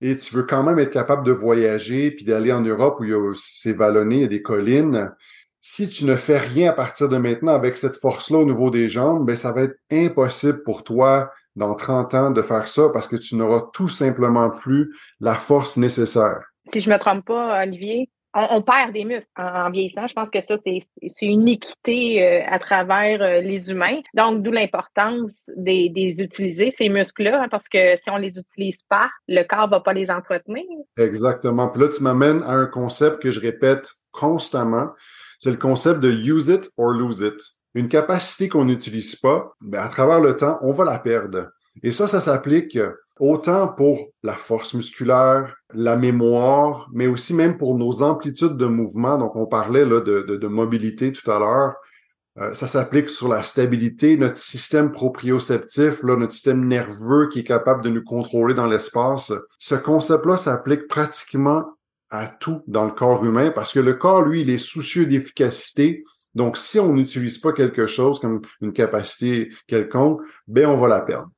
et 0.00 0.18
tu 0.18 0.34
veux 0.34 0.44
quand 0.44 0.62
même 0.62 0.78
être 0.78 0.92
capable 0.92 1.24
de 1.24 1.32
voyager 1.32 2.10
puis 2.10 2.24
d'aller 2.24 2.52
en 2.52 2.60
Europe 2.60 2.98
où 3.00 3.04
il 3.04 3.10
y 3.10 3.14
a 3.14 3.32
c'est 3.36 3.72
vallonné, 3.72 4.16
il 4.16 4.20
y 4.22 4.24
a 4.24 4.28
des 4.28 4.42
collines 4.42 5.12
si 5.70 5.86
tu 5.90 6.06
ne 6.06 6.16
fais 6.16 6.38
rien 6.38 6.70
à 6.70 6.72
partir 6.72 7.10
de 7.10 7.18
maintenant 7.18 7.52
avec 7.52 7.76
cette 7.76 7.98
force-là 7.98 8.38
au 8.38 8.44
niveau 8.46 8.70
des 8.70 8.88
jambes, 8.88 9.26
ben 9.26 9.36
ça 9.36 9.52
va 9.52 9.64
être 9.64 9.76
impossible 9.92 10.62
pour 10.64 10.82
toi 10.82 11.30
dans 11.56 11.74
30 11.74 12.14
ans 12.14 12.30
de 12.30 12.40
faire 12.40 12.68
ça 12.68 12.88
parce 12.90 13.06
que 13.06 13.16
tu 13.16 13.36
n'auras 13.36 13.64
tout 13.74 13.90
simplement 13.90 14.48
plus 14.48 14.94
la 15.20 15.34
force 15.34 15.76
nécessaire. 15.76 16.40
Si 16.72 16.80
je 16.80 16.88
me 16.88 16.96
trompe 16.96 17.26
pas, 17.26 17.62
Olivier, 17.62 18.08
on, 18.32 18.62
perd 18.62 18.94
des 18.94 19.04
muscles 19.04 19.30
en, 19.36 19.70
vieillissant. 19.70 20.06
Je 20.06 20.14
pense 20.14 20.30
que 20.30 20.40
ça, 20.40 20.56
c'est 20.56 20.86
une 21.20 21.48
équité 21.48 22.24
euh, 22.24 22.42
à 22.48 22.58
travers 22.58 23.20
euh, 23.20 23.40
les 23.42 23.70
humains. 23.70 24.00
Donc, 24.14 24.42
d'où 24.42 24.50
l'importance 24.50 25.50
des, 25.56 25.90
des, 25.90 26.22
utiliser, 26.22 26.70
ces 26.70 26.88
muscles-là, 26.88 27.42
hein, 27.42 27.48
parce 27.50 27.68
que 27.68 27.98
si 28.02 28.08
on 28.08 28.16
les 28.16 28.38
utilise 28.38 28.80
pas, 28.88 29.08
le 29.26 29.42
corps 29.42 29.68
va 29.68 29.80
pas 29.80 29.92
les 29.92 30.10
entretenir. 30.10 30.64
Exactement. 30.96 31.68
Puis 31.68 31.82
là, 31.82 31.88
tu 31.88 32.02
m'amènes 32.02 32.42
à 32.44 32.52
un 32.52 32.66
concept 32.66 33.20
que 33.20 33.30
je 33.30 33.40
répète 33.40 33.90
constamment. 34.12 34.88
C'est 35.38 35.50
le 35.50 35.56
concept 35.56 36.00
de 36.00 36.10
use 36.10 36.48
it 36.48 36.70
or 36.76 36.90
lose 36.90 37.20
it. 37.20 37.40
Une 37.74 37.88
capacité 37.88 38.48
qu'on 38.48 38.64
n'utilise 38.64 39.16
pas, 39.16 39.52
ben, 39.60 39.80
à 39.80 39.88
travers 39.88 40.20
le 40.20 40.36
temps, 40.36 40.58
on 40.62 40.72
va 40.72 40.84
la 40.84 40.98
perdre. 40.98 41.48
Et 41.82 41.92
ça, 41.92 42.06
ça 42.06 42.20
s'applique 42.20 42.78
autant 43.20 43.68
pour 43.68 44.08
la 44.22 44.34
force 44.34 44.74
musculaire, 44.74 45.54
la 45.74 45.96
mémoire, 45.96 46.88
mais 46.92 47.06
aussi 47.06 47.34
même 47.34 47.56
pour 47.56 47.76
nos 47.76 48.02
amplitudes 48.02 48.56
de 48.56 48.66
mouvement. 48.66 49.18
Donc, 49.18 49.36
on 49.36 49.46
parlait 49.46 49.84
là, 49.84 50.00
de, 50.00 50.46
mobilité 50.46 51.12
tout 51.12 51.30
à 51.30 51.38
l'heure. 51.38 51.74
Euh, 52.38 52.54
ça 52.54 52.68
s'applique 52.68 53.08
sur 53.08 53.28
la 53.28 53.42
stabilité, 53.42 54.16
notre 54.16 54.38
système 54.38 54.92
proprioceptif, 54.92 56.02
là, 56.04 56.16
notre 56.16 56.32
système 56.32 56.66
nerveux 56.66 57.28
qui 57.28 57.40
est 57.40 57.44
capable 57.44 57.82
de 57.82 57.90
nous 57.90 58.04
contrôler 58.04 58.54
dans 58.54 58.66
l'espace. 58.66 59.32
Ce 59.58 59.74
concept-là 59.74 60.36
s'applique 60.36 60.86
pratiquement 60.86 61.64
à 62.10 62.26
tout 62.26 62.62
dans 62.66 62.84
le 62.84 62.92
corps 62.92 63.24
humain 63.24 63.50
parce 63.50 63.72
que 63.72 63.80
le 63.80 63.94
corps, 63.94 64.22
lui, 64.22 64.42
il 64.42 64.50
est 64.50 64.58
soucieux 64.58 65.06
d'efficacité. 65.06 66.02
Donc, 66.34 66.56
si 66.56 66.78
on 66.78 66.94
n'utilise 66.94 67.38
pas 67.38 67.52
quelque 67.52 67.86
chose 67.86 68.20
comme 68.20 68.42
une 68.60 68.72
capacité 68.72 69.50
quelconque, 69.66 70.22
ben, 70.46 70.66
on 70.66 70.76
va 70.76 70.88
la 70.88 71.00
perdre. 71.00 71.30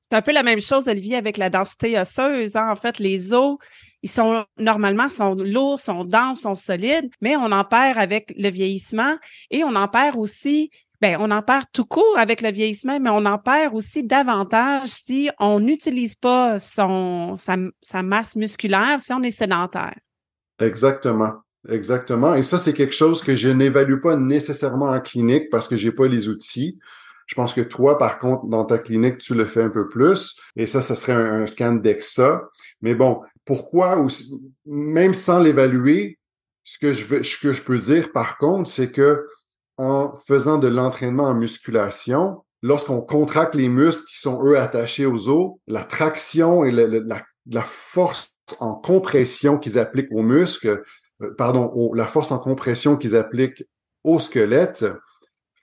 C'est 0.00 0.16
un 0.16 0.22
peu 0.22 0.32
la 0.32 0.42
même 0.42 0.60
chose, 0.60 0.88
Olivier, 0.88 1.16
avec 1.16 1.36
la 1.36 1.50
densité 1.50 1.98
osseuse. 1.98 2.56
Hein. 2.56 2.68
En 2.68 2.74
fait, 2.74 2.98
les 2.98 3.32
os, 3.32 3.58
ils 4.02 4.10
sont 4.10 4.44
normalement 4.58 5.08
sont 5.08 5.34
lourds, 5.34 5.78
sont 5.78 6.04
denses, 6.04 6.40
sont 6.40 6.56
solides, 6.56 7.10
mais 7.20 7.36
on 7.36 7.52
en 7.52 7.64
perd 7.64 7.98
avec 7.98 8.34
le 8.36 8.50
vieillissement 8.50 9.16
et 9.50 9.62
on 9.62 9.74
en 9.76 9.88
perd 9.88 10.16
aussi. 10.16 10.70
Ben, 11.00 11.16
on 11.18 11.30
en 11.30 11.42
perd 11.42 11.64
tout 11.72 11.86
court 11.86 12.18
avec 12.18 12.42
le 12.42 12.50
vieillissement, 12.50 13.00
mais 13.00 13.08
on 13.08 13.24
en 13.24 13.38
perd 13.38 13.74
aussi 13.74 14.02
davantage 14.02 14.88
si 14.88 15.30
on 15.38 15.58
n'utilise 15.58 16.14
pas 16.14 16.58
son, 16.58 17.36
sa, 17.36 17.56
sa 17.80 18.02
masse 18.02 18.36
musculaire, 18.36 19.00
si 19.00 19.12
on 19.14 19.22
est 19.22 19.30
sédentaire. 19.30 19.94
Exactement. 20.60 21.32
Exactement. 21.68 22.34
Et 22.34 22.42
ça, 22.42 22.58
c'est 22.58 22.72
quelque 22.72 22.94
chose 22.94 23.22
que 23.22 23.36
je 23.36 23.48
n'évalue 23.48 24.00
pas 24.00 24.16
nécessairement 24.16 24.90
en 24.90 25.00
clinique 25.00 25.50
parce 25.50 25.68
que 25.68 25.76
j'ai 25.76 25.92
pas 25.92 26.06
les 26.06 26.28
outils. 26.28 26.78
Je 27.26 27.34
pense 27.34 27.52
que 27.54 27.60
toi, 27.60 27.98
par 27.98 28.18
contre, 28.18 28.46
dans 28.46 28.64
ta 28.64 28.78
clinique, 28.78 29.18
tu 29.18 29.34
le 29.34 29.44
fais 29.44 29.62
un 29.62 29.68
peu 29.68 29.86
plus. 29.86 30.36
Et 30.56 30.66
ça, 30.66 30.82
ce 30.82 30.94
serait 30.94 31.12
un, 31.12 31.46
scan 31.46 31.74
d'EXA. 31.74 32.48
Mais 32.80 32.94
bon, 32.94 33.20
pourquoi, 33.44 34.04
même 34.66 35.14
sans 35.14 35.38
l'évaluer, 35.38 36.18
ce 36.64 36.78
que 36.78 36.92
je 36.92 37.04
veux, 37.04 37.22
ce 37.22 37.38
que 37.38 37.52
je 37.52 37.62
peux 37.62 37.78
dire, 37.78 38.10
par 38.12 38.38
contre, 38.38 38.68
c'est 38.68 38.90
que 38.90 39.22
en 39.76 40.14
faisant 40.26 40.58
de 40.58 40.68
l'entraînement 40.68 41.24
en 41.24 41.34
musculation, 41.34 42.42
lorsqu'on 42.62 43.00
contracte 43.00 43.54
les 43.54 43.68
muscles 43.68 44.04
qui 44.10 44.18
sont, 44.18 44.44
eux, 44.44 44.58
attachés 44.58 45.06
aux 45.06 45.28
os, 45.28 45.52
la 45.66 45.84
traction 45.84 46.64
et 46.64 46.70
la, 46.70 46.86
la, 47.46 47.62
force 47.62 48.29
en 48.60 48.74
compression 48.74 49.58
qu'ils 49.58 49.78
appliquent 49.78 50.12
aux 50.12 50.22
muscles, 50.22 50.82
euh, 51.22 51.34
pardon, 51.36 51.92
la 51.94 52.06
force 52.06 52.32
en 52.32 52.38
compression 52.38 52.96
qu'ils 52.96 53.16
appliquent 53.16 53.64
au 54.04 54.18
squelette, 54.18 54.84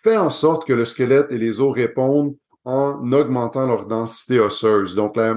fait 0.03 0.17
en 0.17 0.29
sorte 0.29 0.67
que 0.67 0.73
le 0.73 0.85
squelette 0.85 1.31
et 1.31 1.37
les 1.37 1.59
os 1.59 1.73
répondent 1.73 2.35
en 2.65 3.11
augmentant 3.11 3.65
leur 3.65 3.87
densité 3.87 4.39
osseuse. 4.39 4.95
Donc, 4.95 5.15
la, 5.15 5.35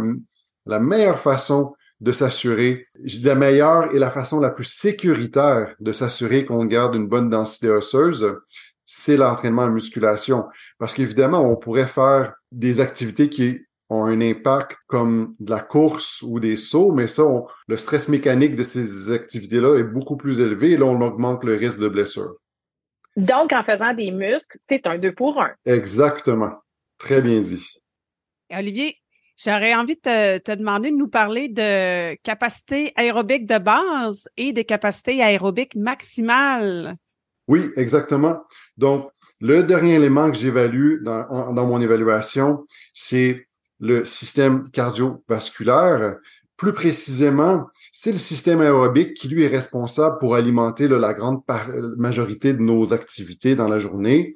la 0.67 0.79
meilleure 0.79 1.21
façon 1.21 1.75
de 2.01 2.13
s'assurer, 2.13 2.87
la 3.23 3.35
meilleure 3.35 3.95
et 3.95 3.99
la 3.99 4.11
façon 4.11 4.41
la 4.41 4.51
plus 4.51 4.65
sécuritaire 4.65 5.75
de 5.81 5.93
s'assurer 5.93 6.47
qu'on 6.47 6.65
garde 6.65 6.95
une 6.95 7.09
bonne 7.09 7.29
densité 7.29 7.69
osseuse, 7.69 8.39
c'est 8.87 9.17
l'entraînement 9.17 9.63
en 9.63 9.71
musculation. 9.71 10.47
Parce 10.79 10.95
qu'évidemment, 10.95 11.41
on 11.41 11.57
pourrait 11.57 11.87
faire 11.87 12.35
des 12.51 12.81
activités 12.81 13.29
qui 13.29 13.61
ont 13.91 14.05
un 14.05 14.21
impact 14.21 14.79
comme 14.87 15.35
de 15.41 15.51
la 15.51 15.61
course 15.61 16.23
ou 16.23 16.39
des 16.39 16.57
sauts, 16.57 16.93
mais 16.93 17.09
ça, 17.09 17.25
le 17.67 17.77
stress 17.77 18.09
mécanique 18.09 18.55
de 18.55 18.63
ces 18.63 19.11
activités-là 19.11 19.79
est 19.79 19.85
beaucoup 19.85 20.17
plus 20.17 20.41
élevé 20.41 20.71
et 20.71 20.77
là, 20.77 20.87
on 20.87 21.01
augmente 21.01 21.45
le 21.45 21.57
risque 21.57 21.81
de 21.81 21.89
blessure. 21.89 22.37
Donc, 23.17 23.53
en 23.53 23.65
faisant 23.65 23.93
des 23.93 24.13
muscles, 24.13 24.57
c'est 24.61 24.87
un 24.87 24.97
deux 24.97 25.13
pour 25.13 25.43
un. 25.43 25.51
Exactement. 25.67 26.53
Très 26.99 27.21
bien 27.21 27.41
dit. 27.41 27.67
Olivier, 28.53 28.97
j'aurais 29.37 29.75
envie 29.75 29.97
de 29.97 30.39
te, 30.39 30.55
demander 30.55 30.93
de 30.93 30.97
nous 30.97 31.09
parler 31.09 31.49
de 31.49 32.15
capacité 32.23 32.93
aérobique 32.95 33.47
de 33.47 33.59
base 33.59 34.29
et 34.37 34.53
de 34.53 34.63
capacité 34.63 35.21
aérobique 35.21 35.75
maximale. 35.75 36.95
Oui, 37.49 37.71
exactement. 37.77 38.41
Donc, 38.77 39.11
le 39.41 39.65
dernier 39.65 39.95
élément 39.95 40.31
que 40.31 40.37
j'évalue 40.37 41.03
dans, 41.03 41.53
dans 41.53 41.67
mon 41.67 41.81
évaluation, 41.81 42.65
c'est 42.93 43.49
le 43.81 44.05
système 44.05 44.71
cardiovasculaire. 44.71 46.17
Plus 46.57 46.75
précisément, 46.75 47.67
c'est 47.91 48.13
le 48.13 48.19
système 48.19 48.61
aérobique 48.61 49.15
qui 49.15 49.29
lui 49.29 49.45
est 49.45 49.49
responsable 49.49 50.19
pour 50.19 50.35
alimenter 50.35 50.89
la 50.89 51.15
grande 51.15 51.41
majorité 51.97 52.53
de 52.53 52.59
nos 52.59 52.93
activités 52.93 53.57
dans 53.57 53.69
la 53.69 53.79
journée. 53.79 54.35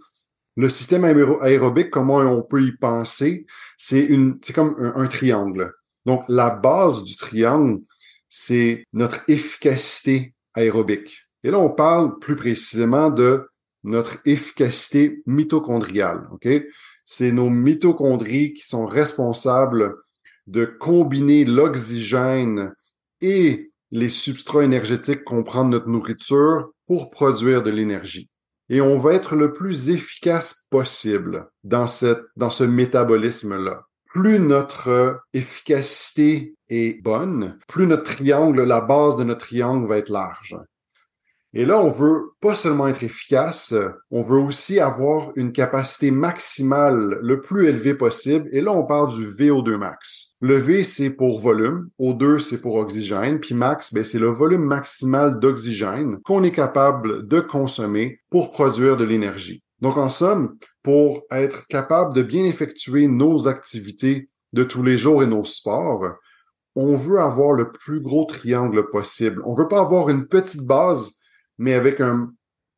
Le 0.56 0.68
système 0.68 1.04
aérobique, 1.04 1.90
comment 1.90 2.18
on 2.18 2.42
peut 2.42 2.62
y 2.62 2.72
penser, 2.72 3.44
c'est 3.76 4.08
comme 4.54 4.92
un, 4.96 5.06
triangle. 5.06 5.72
Donc, 6.06 6.24
la 6.28 6.50
base 6.50 7.02
du 7.04 7.16
triangle, 7.16 7.80
c'est 8.28 8.84
notre 8.92 9.28
efficacité 9.28 10.32
aérobique. 10.54 11.28
Et 11.42 11.50
là, 11.50 11.58
on 11.58 11.70
parle 11.70 12.18
plus 12.20 12.36
précisément 12.36 13.10
de 13.10 13.46
notre 13.82 14.16
efficacité 14.24 15.22
mitochondriale. 15.26 16.28
Ok, 16.32 16.48
c'est 17.04 17.32
nos 17.32 17.50
mitochondries 17.50 18.52
qui 18.52 18.62
sont 18.66 18.86
responsables 18.86 19.96
de 20.46 20.64
combiner 20.64 21.44
l'oxygène 21.44 22.74
et 23.20 23.70
les 23.90 24.10
substrats 24.10 24.64
énergétiques 24.64 25.24
qu'on 25.24 25.42
prend 25.42 25.64
de 25.64 25.70
notre 25.70 25.88
nourriture 25.88 26.70
pour 26.86 27.10
produire 27.10 27.62
de 27.62 27.70
l'énergie. 27.70 28.28
Et 28.68 28.80
on 28.80 28.98
va 28.98 29.14
être 29.14 29.36
le 29.36 29.52
plus 29.52 29.90
efficace 29.90 30.66
possible 30.70 31.48
dans, 31.64 31.86
cette, 31.86 32.22
dans 32.36 32.50
ce 32.50 32.64
métabolisme-là. 32.64 33.82
Plus 34.06 34.38
notre 34.38 35.20
efficacité 35.32 36.54
est 36.68 37.02
bonne, 37.02 37.58
plus 37.68 37.86
notre 37.86 38.14
triangle, 38.14 38.62
la 38.62 38.80
base 38.80 39.16
de 39.16 39.24
notre 39.24 39.46
triangle 39.46 39.86
va 39.86 39.98
être 39.98 40.08
large. 40.10 40.56
Et 41.56 41.64
là, 41.64 41.80
on 41.80 41.88
veut 41.88 42.32
pas 42.40 42.56
seulement 42.56 42.88
être 42.88 43.04
efficace, 43.04 43.72
on 44.10 44.22
veut 44.22 44.40
aussi 44.40 44.80
avoir 44.80 45.30
une 45.36 45.52
capacité 45.52 46.10
maximale 46.10 47.20
le 47.22 47.40
plus 47.40 47.68
élevée 47.68 47.94
possible. 47.94 48.48
Et 48.50 48.60
là, 48.60 48.72
on 48.72 48.84
parle 48.84 49.12
du 49.12 49.28
VO2 49.28 49.76
max. 49.76 50.34
Le 50.40 50.56
V, 50.56 50.82
c'est 50.82 51.10
pour 51.10 51.40
volume, 51.40 51.90
O2, 52.00 52.40
c'est 52.40 52.60
pour 52.60 52.74
oxygène, 52.74 53.38
puis 53.38 53.54
max, 53.54 53.94
ben, 53.94 54.04
c'est 54.04 54.18
le 54.18 54.26
volume 54.26 54.64
maximal 54.64 55.38
d'oxygène 55.38 56.18
qu'on 56.24 56.42
est 56.42 56.50
capable 56.50 57.28
de 57.28 57.38
consommer 57.38 58.18
pour 58.30 58.50
produire 58.50 58.96
de 58.96 59.04
l'énergie. 59.04 59.62
Donc, 59.80 59.96
en 59.96 60.08
somme, 60.08 60.56
pour 60.82 61.22
être 61.30 61.68
capable 61.68 62.16
de 62.16 62.22
bien 62.22 62.44
effectuer 62.44 63.06
nos 63.06 63.46
activités 63.46 64.26
de 64.52 64.64
tous 64.64 64.82
les 64.82 64.98
jours 64.98 65.22
et 65.22 65.26
nos 65.28 65.44
sports, 65.44 66.14
on 66.74 66.96
veut 66.96 67.20
avoir 67.20 67.52
le 67.52 67.70
plus 67.70 68.00
gros 68.00 68.24
triangle 68.24 68.90
possible. 68.90 69.40
On 69.46 69.54
veut 69.54 69.68
pas 69.68 69.80
avoir 69.80 70.08
une 70.08 70.26
petite 70.26 70.66
base 70.66 71.12
mais 71.58 71.74
avec 71.74 72.00
un, 72.00 72.32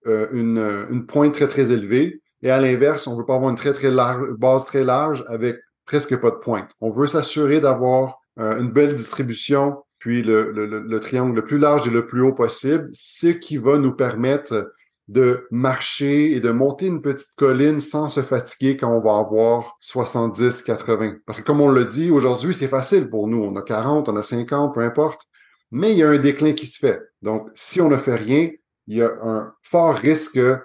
euh, 0.06 0.28
une, 0.32 0.58
une, 0.90 1.06
pointe 1.06 1.34
très, 1.34 1.48
très 1.48 1.72
élevée. 1.72 2.20
Et 2.42 2.50
à 2.50 2.60
l'inverse, 2.60 3.06
on 3.06 3.14
ne 3.14 3.18
veut 3.18 3.26
pas 3.26 3.34
avoir 3.34 3.50
une 3.50 3.56
très, 3.56 3.72
très 3.72 3.90
large, 3.90 4.30
base 4.38 4.64
très 4.64 4.84
large 4.84 5.24
avec 5.28 5.58
presque 5.84 6.16
pas 6.20 6.30
de 6.30 6.36
pointe. 6.36 6.70
On 6.80 6.90
veut 6.90 7.06
s'assurer 7.06 7.60
d'avoir 7.60 8.20
euh, 8.38 8.58
une 8.58 8.70
belle 8.70 8.94
distribution, 8.94 9.82
puis 9.98 10.22
le, 10.22 10.52
le, 10.52 10.66
le, 10.66 11.00
triangle 11.00 11.34
le 11.34 11.44
plus 11.44 11.58
large 11.58 11.86
et 11.88 11.90
le 11.90 12.04
plus 12.04 12.20
haut 12.20 12.34
possible, 12.34 12.90
ce 12.92 13.28
qui 13.28 13.56
va 13.56 13.78
nous 13.78 13.92
permettre 13.92 14.72
de 15.08 15.46
marcher 15.50 16.32
et 16.32 16.40
de 16.40 16.50
monter 16.50 16.86
une 16.86 17.00
petite 17.00 17.34
colline 17.36 17.80
sans 17.80 18.08
se 18.08 18.20
fatiguer 18.20 18.76
quand 18.76 18.90
on 18.90 19.00
va 19.00 19.16
avoir 19.16 19.76
70, 19.80 20.62
80. 20.62 21.16
Parce 21.24 21.40
que 21.40 21.44
comme 21.44 21.60
on 21.60 21.70
le 21.70 21.84
dit, 21.84 22.10
aujourd'hui, 22.10 22.54
c'est 22.54 22.68
facile 22.68 23.08
pour 23.08 23.28
nous. 23.28 23.42
On 23.42 23.54
a 23.56 23.62
40, 23.62 24.08
on 24.08 24.16
a 24.16 24.22
50, 24.22 24.74
peu 24.74 24.80
importe. 24.80 25.22
Mais 25.70 25.92
il 25.92 25.98
y 25.98 26.02
a 26.02 26.10
un 26.10 26.18
déclin 26.18 26.52
qui 26.52 26.66
se 26.66 26.78
fait. 26.78 27.00
Donc, 27.22 27.48
si 27.54 27.80
on 27.80 27.88
ne 27.88 27.96
fait 27.96 28.14
rien, 28.14 28.50
il 28.86 28.98
y 28.98 29.02
a 29.02 29.10
un 29.22 29.54
fort 29.62 29.94
risque 29.94 30.34
que 30.34 30.58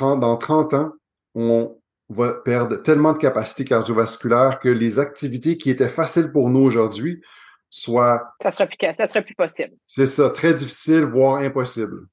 dans 0.00 0.36
30 0.36 0.74
ans, 0.74 0.92
on 1.34 1.78
va 2.08 2.34
perdre 2.34 2.76
tellement 2.76 3.12
de 3.12 3.18
capacité 3.18 3.64
cardiovasculaire 3.64 4.58
que 4.60 4.68
les 4.68 4.98
activités 4.98 5.56
qui 5.56 5.70
étaient 5.70 5.88
faciles 5.88 6.30
pour 6.32 6.50
nous 6.50 6.60
aujourd'hui 6.60 7.22
soient... 7.70 8.22
Ça 8.42 8.52
sera 8.52 8.66
plus, 8.66 8.76
ça 8.80 9.08
sera 9.08 9.22
plus 9.22 9.34
possible. 9.34 9.72
C'est 9.86 10.06
ça, 10.06 10.30
très 10.30 10.54
difficile, 10.54 11.04
voire 11.04 11.36
impossible. 11.36 12.06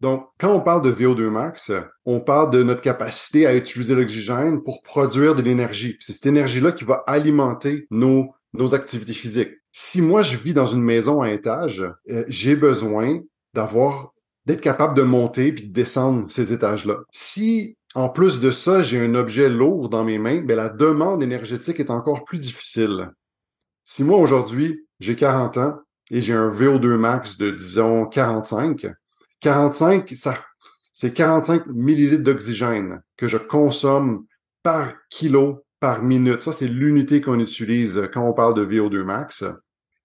Donc, 0.00 0.28
quand 0.38 0.54
on 0.54 0.60
parle 0.60 0.82
de 0.82 0.90
VO2 0.90 1.28
max, 1.28 1.70
on 2.06 2.20
parle 2.20 2.50
de 2.50 2.62
notre 2.62 2.80
capacité 2.80 3.46
à 3.46 3.54
utiliser 3.54 3.94
l'oxygène 3.94 4.62
pour 4.62 4.82
produire 4.82 5.34
de 5.34 5.42
l'énergie. 5.42 5.96
C'est 6.00 6.14
cette 6.14 6.26
énergie-là 6.26 6.72
qui 6.72 6.84
va 6.84 7.04
alimenter 7.06 7.86
nos, 7.90 8.34
nos 8.54 8.74
activités 8.74 9.12
physiques. 9.12 9.52
Si 9.72 10.00
moi, 10.00 10.22
je 10.22 10.36
vis 10.36 10.54
dans 10.54 10.66
une 10.66 10.82
maison 10.82 11.20
à 11.20 11.30
étage, 11.30 11.84
euh, 12.10 12.24
j'ai 12.28 12.56
besoin 12.56 13.20
d'avoir 13.52 14.12
d'être 14.50 14.60
capable 14.60 14.96
de 14.96 15.02
monter 15.02 15.52
puis 15.52 15.68
de 15.68 15.72
descendre 15.72 16.30
ces 16.30 16.52
étages-là. 16.52 16.98
Si 17.12 17.76
en 17.94 18.08
plus 18.08 18.40
de 18.40 18.50
ça, 18.50 18.82
j'ai 18.82 19.00
un 19.00 19.14
objet 19.14 19.48
lourd 19.48 19.88
dans 19.88 20.04
mes 20.04 20.18
mains, 20.18 20.40
ben 20.42 20.56
la 20.56 20.68
demande 20.68 21.22
énergétique 21.22 21.80
est 21.80 21.90
encore 21.90 22.24
plus 22.24 22.38
difficile. 22.38 23.10
Si 23.84 24.04
moi 24.04 24.18
aujourd'hui, 24.18 24.86
j'ai 25.00 25.16
40 25.16 25.56
ans 25.58 25.78
et 26.10 26.20
j'ai 26.20 26.32
un 26.32 26.50
VO2 26.50 26.96
max 26.96 27.36
de 27.38 27.50
disons 27.50 28.06
45, 28.06 28.86
45 29.40 30.10
ça 30.14 30.34
c'est 30.92 31.14
45 31.14 31.66
millilitres 31.68 32.24
d'oxygène 32.24 33.00
que 33.16 33.26
je 33.26 33.38
consomme 33.38 34.26
par 34.62 34.92
kilo 35.08 35.64
par 35.78 36.02
minute. 36.02 36.42
Ça, 36.42 36.52
c'est 36.52 36.68
l'unité 36.68 37.22
qu'on 37.22 37.40
utilise 37.40 38.08
quand 38.12 38.28
on 38.28 38.34
parle 38.34 38.52
de 38.52 38.66
VO2 38.66 39.02
max. 39.02 39.44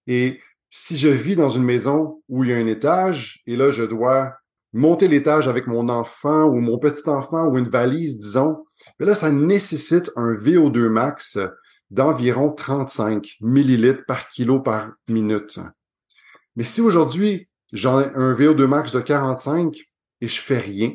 Et 0.06 0.40
si 0.78 0.98
je 0.98 1.08
vis 1.08 1.36
dans 1.36 1.48
une 1.48 1.64
maison 1.64 2.22
où 2.28 2.44
il 2.44 2.50
y 2.50 2.52
a 2.52 2.56
un 2.58 2.66
étage 2.66 3.42
et 3.46 3.56
là, 3.56 3.70
je 3.70 3.82
dois 3.82 4.34
monter 4.74 5.08
l'étage 5.08 5.48
avec 5.48 5.66
mon 5.66 5.88
enfant 5.88 6.44
ou 6.44 6.60
mon 6.60 6.78
petit 6.78 7.08
enfant 7.08 7.46
ou 7.46 7.56
une 7.56 7.70
valise, 7.70 8.18
disons, 8.18 8.66
mais 9.00 9.06
là, 9.06 9.14
ça 9.14 9.30
nécessite 9.30 10.10
un 10.16 10.34
VO2 10.34 10.90
max 10.90 11.38
d'environ 11.88 12.52
35 12.52 13.36
millilitres 13.40 14.04
par 14.06 14.28
kilo 14.28 14.60
par 14.60 14.92
minute. 15.08 15.58
Mais 16.56 16.64
si 16.64 16.82
aujourd'hui, 16.82 17.48
j'ai 17.72 17.88
un 17.88 18.34
VO2 18.34 18.66
max 18.66 18.92
de 18.92 19.00
45 19.00 19.74
et 20.20 20.26
je 20.26 20.40
fais 20.42 20.58
rien 20.58 20.92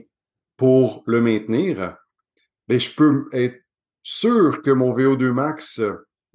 pour 0.58 1.02
le 1.08 1.22
maintenir, 1.22 1.98
ben, 2.68 2.80
je 2.80 2.94
peux 2.94 3.28
être 3.32 3.60
sûr 4.04 4.62
que 4.62 4.70
mon 4.70 4.96
VO2 4.96 5.32
max 5.32 5.82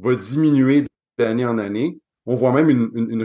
va 0.01 0.15
diminuer 0.17 0.85
d'année 1.17 1.47
en 1.47 1.59
année. 1.59 2.01
On 2.27 2.35
voit 2.35 2.53
même 2.53 2.71
une, 2.71 3.25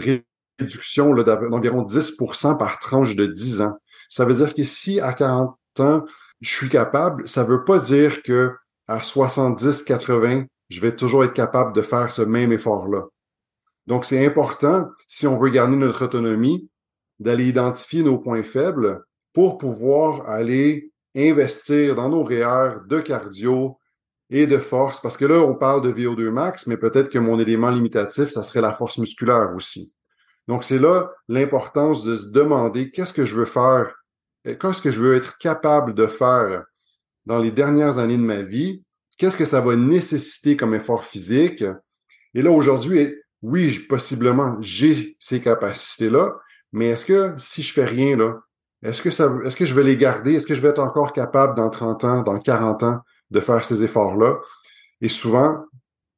réduction 0.58 1.12
d'environ 1.14 1.82
10% 1.82 2.58
par 2.58 2.78
tranche 2.78 3.16
de 3.16 3.26
10 3.26 3.62
ans. 3.62 3.76
Ça 4.08 4.24
veut 4.24 4.34
dire 4.34 4.54
que 4.54 4.64
si 4.64 5.00
à 5.00 5.12
40 5.12 5.56
ans, 5.80 6.04
je 6.40 6.54
suis 6.54 6.68
capable, 6.68 7.26
ça 7.28 7.44
veut 7.44 7.64
pas 7.64 7.78
dire 7.78 8.22
que 8.22 8.52
à 8.86 9.02
70, 9.02 9.82
80, 9.82 10.44
je 10.68 10.80
vais 10.80 10.94
toujours 10.94 11.24
être 11.24 11.32
capable 11.32 11.72
de 11.72 11.82
faire 11.82 12.12
ce 12.12 12.22
même 12.22 12.52
effort-là. 12.52 13.04
Donc, 13.86 14.04
c'est 14.04 14.24
important, 14.24 14.88
si 15.08 15.26
on 15.26 15.36
veut 15.36 15.50
garder 15.50 15.76
notre 15.76 16.04
autonomie, 16.04 16.68
d'aller 17.18 17.48
identifier 17.48 18.02
nos 18.02 18.18
points 18.18 18.42
faibles 18.42 19.02
pour 19.32 19.58
pouvoir 19.58 20.28
aller 20.28 20.92
investir 21.16 21.94
dans 21.94 22.08
nos 22.08 22.24
REER 22.24 22.80
de 22.88 23.00
cardio 23.00 23.78
et 24.34 24.46
de 24.46 24.56
force, 24.56 24.98
parce 24.98 25.18
que 25.18 25.26
là, 25.26 25.40
on 25.40 25.54
parle 25.54 25.82
de 25.82 25.92
VO2 25.92 26.30
max, 26.30 26.66
mais 26.66 26.78
peut-être 26.78 27.10
que 27.10 27.18
mon 27.18 27.38
élément 27.38 27.68
limitatif, 27.68 28.30
ça 28.30 28.42
serait 28.42 28.62
la 28.62 28.72
force 28.72 28.96
musculaire 28.96 29.52
aussi. 29.54 29.94
Donc, 30.48 30.64
c'est 30.64 30.78
là 30.78 31.10
l'importance 31.28 32.02
de 32.02 32.16
se 32.16 32.30
demander 32.30 32.90
qu'est-ce 32.90 33.12
que 33.12 33.26
je 33.26 33.36
veux 33.36 33.44
faire, 33.44 33.94
qu'est-ce 34.44 34.80
que 34.80 34.90
je 34.90 35.00
veux 35.00 35.14
être 35.14 35.36
capable 35.36 35.92
de 35.92 36.06
faire 36.06 36.64
dans 37.26 37.38
les 37.38 37.50
dernières 37.50 37.98
années 37.98 38.16
de 38.16 38.22
ma 38.22 38.40
vie, 38.40 38.82
qu'est-ce 39.18 39.36
que 39.36 39.44
ça 39.44 39.60
va 39.60 39.76
nécessiter 39.76 40.56
comme 40.56 40.74
effort 40.74 41.04
physique. 41.04 41.62
Et 42.32 42.40
là, 42.40 42.50
aujourd'hui, 42.50 43.14
oui, 43.42 43.80
possiblement, 43.86 44.56
j'ai 44.60 45.14
ces 45.20 45.42
capacités-là, 45.42 46.32
mais 46.72 46.88
est-ce 46.88 47.04
que 47.04 47.34
si 47.36 47.62
je 47.62 47.74
fais 47.74 47.84
rien, 47.84 48.16
là, 48.16 48.40
est-ce 48.82 49.02
que 49.02 49.10
ça, 49.10 49.30
est-ce 49.44 49.56
que 49.56 49.66
je 49.66 49.74
vais 49.74 49.82
les 49.82 49.98
garder? 49.98 50.34
Est-ce 50.36 50.46
que 50.46 50.54
je 50.54 50.62
vais 50.62 50.70
être 50.70 50.82
encore 50.82 51.12
capable 51.12 51.54
dans 51.54 51.68
30 51.68 52.04
ans, 52.04 52.22
dans 52.22 52.38
40 52.38 52.82
ans? 52.82 53.00
De 53.32 53.40
faire 53.40 53.64
ces 53.64 53.82
efforts-là? 53.82 54.38
Et 55.00 55.08
souvent, 55.08 55.64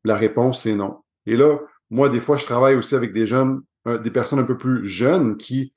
la 0.04 0.16
réponse 0.16 0.62
c'est 0.62 0.74
non. 0.74 1.02
Et 1.26 1.36
là, 1.36 1.58
moi, 1.90 2.08
des 2.08 2.20
fois, 2.20 2.36
je 2.36 2.44
travaille 2.44 2.74
aussi 2.74 2.94
avec 2.94 3.12
des 3.12 3.26
jeunes, 3.26 3.62
des 3.86 4.10
personnes 4.10 4.38
un 4.38 4.44
peu 4.44 4.56
plus 4.56 4.86
jeunes 4.86 5.36
qui, 5.36 5.72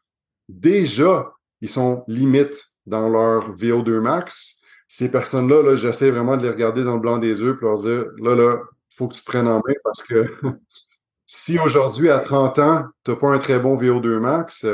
déjà, 0.49 1.31
ils 1.61 1.69
sont 1.69 2.03
limites 2.07 2.65
dans 2.85 3.07
leur 3.09 3.55
VO2 3.55 3.99
max. 3.99 4.61
Ces 4.87 5.11
personnes-là, 5.11 5.63
-là, 5.63 5.75
j'essaie 5.75 6.11
vraiment 6.11 6.37
de 6.37 6.43
les 6.43 6.49
regarder 6.49 6.83
dans 6.83 6.95
le 6.95 7.01
blanc 7.01 7.17
des 7.17 7.39
yeux 7.41 7.55
pour 7.55 7.69
leur 7.69 7.79
dire, 7.79 8.05
là, 8.19 8.35
là, 8.35 8.57
faut 8.89 9.07
que 9.07 9.15
tu 9.15 9.23
prennes 9.23 9.47
en 9.47 9.57
main 9.57 9.73
parce 9.83 10.01
que 10.03 10.25
si 11.25 11.59
aujourd'hui, 11.59 12.09
à 12.09 12.19
30 12.19 12.59
ans, 12.59 12.85
tu 13.03 13.11
n'as 13.11 13.17
pas 13.17 13.27
un 13.27 13.39
très 13.39 13.59
bon 13.59 13.75
VO2 13.75 14.19
max, 14.19 14.65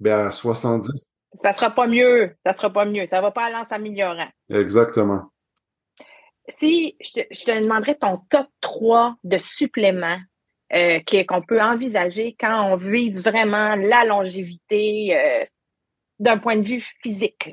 ben 0.00 0.26
à 0.26 0.32
70, 0.32 1.12
ça 1.38 1.54
sera 1.54 1.70
pas 1.70 1.86
mieux. 1.86 2.34
Ça 2.44 2.54
sera 2.54 2.70
pas 2.70 2.84
mieux. 2.84 3.06
Ça 3.06 3.20
va 3.20 3.30
pas 3.30 3.44
aller 3.44 3.56
en 3.56 3.66
s'améliorant. 3.66 4.28
Exactement. 4.50 5.31
Si 6.48 6.96
je 7.00 7.22
te, 7.22 7.60
demanderais 7.60 7.96
ton 7.96 8.16
top 8.30 8.46
3 8.60 9.16
de 9.24 9.38
suppléments 9.38 10.18
euh, 10.72 11.00
qu'on 11.28 11.42
peut 11.42 11.60
envisager 11.60 12.36
quand 12.38 12.72
on 12.72 12.76
vise 12.76 13.22
vraiment 13.22 13.76
la 13.76 14.04
longévité 14.04 15.16
euh, 15.16 15.44
d'un 16.18 16.38
point 16.38 16.56
de 16.56 16.66
vue 16.66 16.84
physique. 17.02 17.52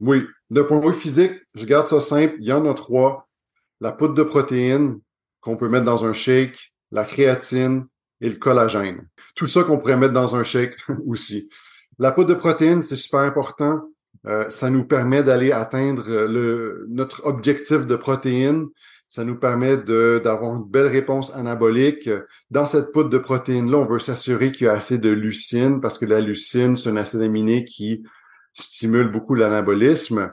Oui, 0.00 0.24
d'un 0.50 0.64
point 0.64 0.80
de 0.80 0.86
vue 0.86 0.98
physique, 0.98 1.32
je 1.54 1.64
garde 1.64 1.88
ça 1.88 2.00
simple. 2.00 2.34
Il 2.40 2.46
y 2.46 2.52
en 2.52 2.68
a 2.68 2.74
trois. 2.74 3.28
La 3.80 3.92
poudre 3.92 4.14
de 4.14 4.24
protéines 4.24 5.00
qu'on 5.40 5.56
peut 5.56 5.68
mettre 5.68 5.84
dans 5.84 6.04
un 6.04 6.12
shake, 6.12 6.74
la 6.90 7.04
créatine 7.04 7.86
et 8.20 8.28
le 8.28 8.36
collagène. 8.36 9.08
Tout 9.34 9.46
ça 9.46 9.64
qu'on 9.64 9.78
pourrait 9.78 9.96
mettre 9.96 10.14
dans 10.14 10.36
un 10.36 10.44
shake 10.44 10.76
aussi. 11.06 11.48
La 11.98 12.12
poudre 12.12 12.30
de 12.30 12.34
protéines, 12.34 12.82
c'est 12.82 12.96
super 12.96 13.20
important. 13.20 13.80
Euh, 14.26 14.48
ça 14.50 14.70
nous 14.70 14.84
permet 14.84 15.22
d'aller 15.22 15.52
atteindre 15.52 16.26
le, 16.26 16.86
notre 16.88 17.26
objectif 17.26 17.86
de 17.86 17.96
protéines. 17.96 18.68
Ça 19.08 19.24
nous 19.24 19.36
permet 19.36 19.76
d'avoir 19.76 20.54
une 20.54 20.64
belle 20.64 20.86
réponse 20.86 21.34
anabolique. 21.34 22.08
Dans 22.50 22.64
cette 22.64 22.92
poudre 22.92 23.10
de 23.10 23.18
protéines-là, 23.18 23.76
on 23.76 23.84
veut 23.84 23.98
s'assurer 23.98 24.52
qu'il 24.52 24.66
y 24.66 24.70
a 24.70 24.72
assez 24.72 24.96
de 24.96 25.10
lucine 25.10 25.82
parce 25.82 25.98
que 25.98 26.06
la 26.06 26.20
lucine, 26.20 26.76
c'est 26.76 26.88
un 26.88 26.96
acide 26.96 27.20
aminé 27.20 27.64
qui 27.66 28.02
stimule 28.54 29.10
beaucoup 29.10 29.34
l'anabolisme. 29.34 30.32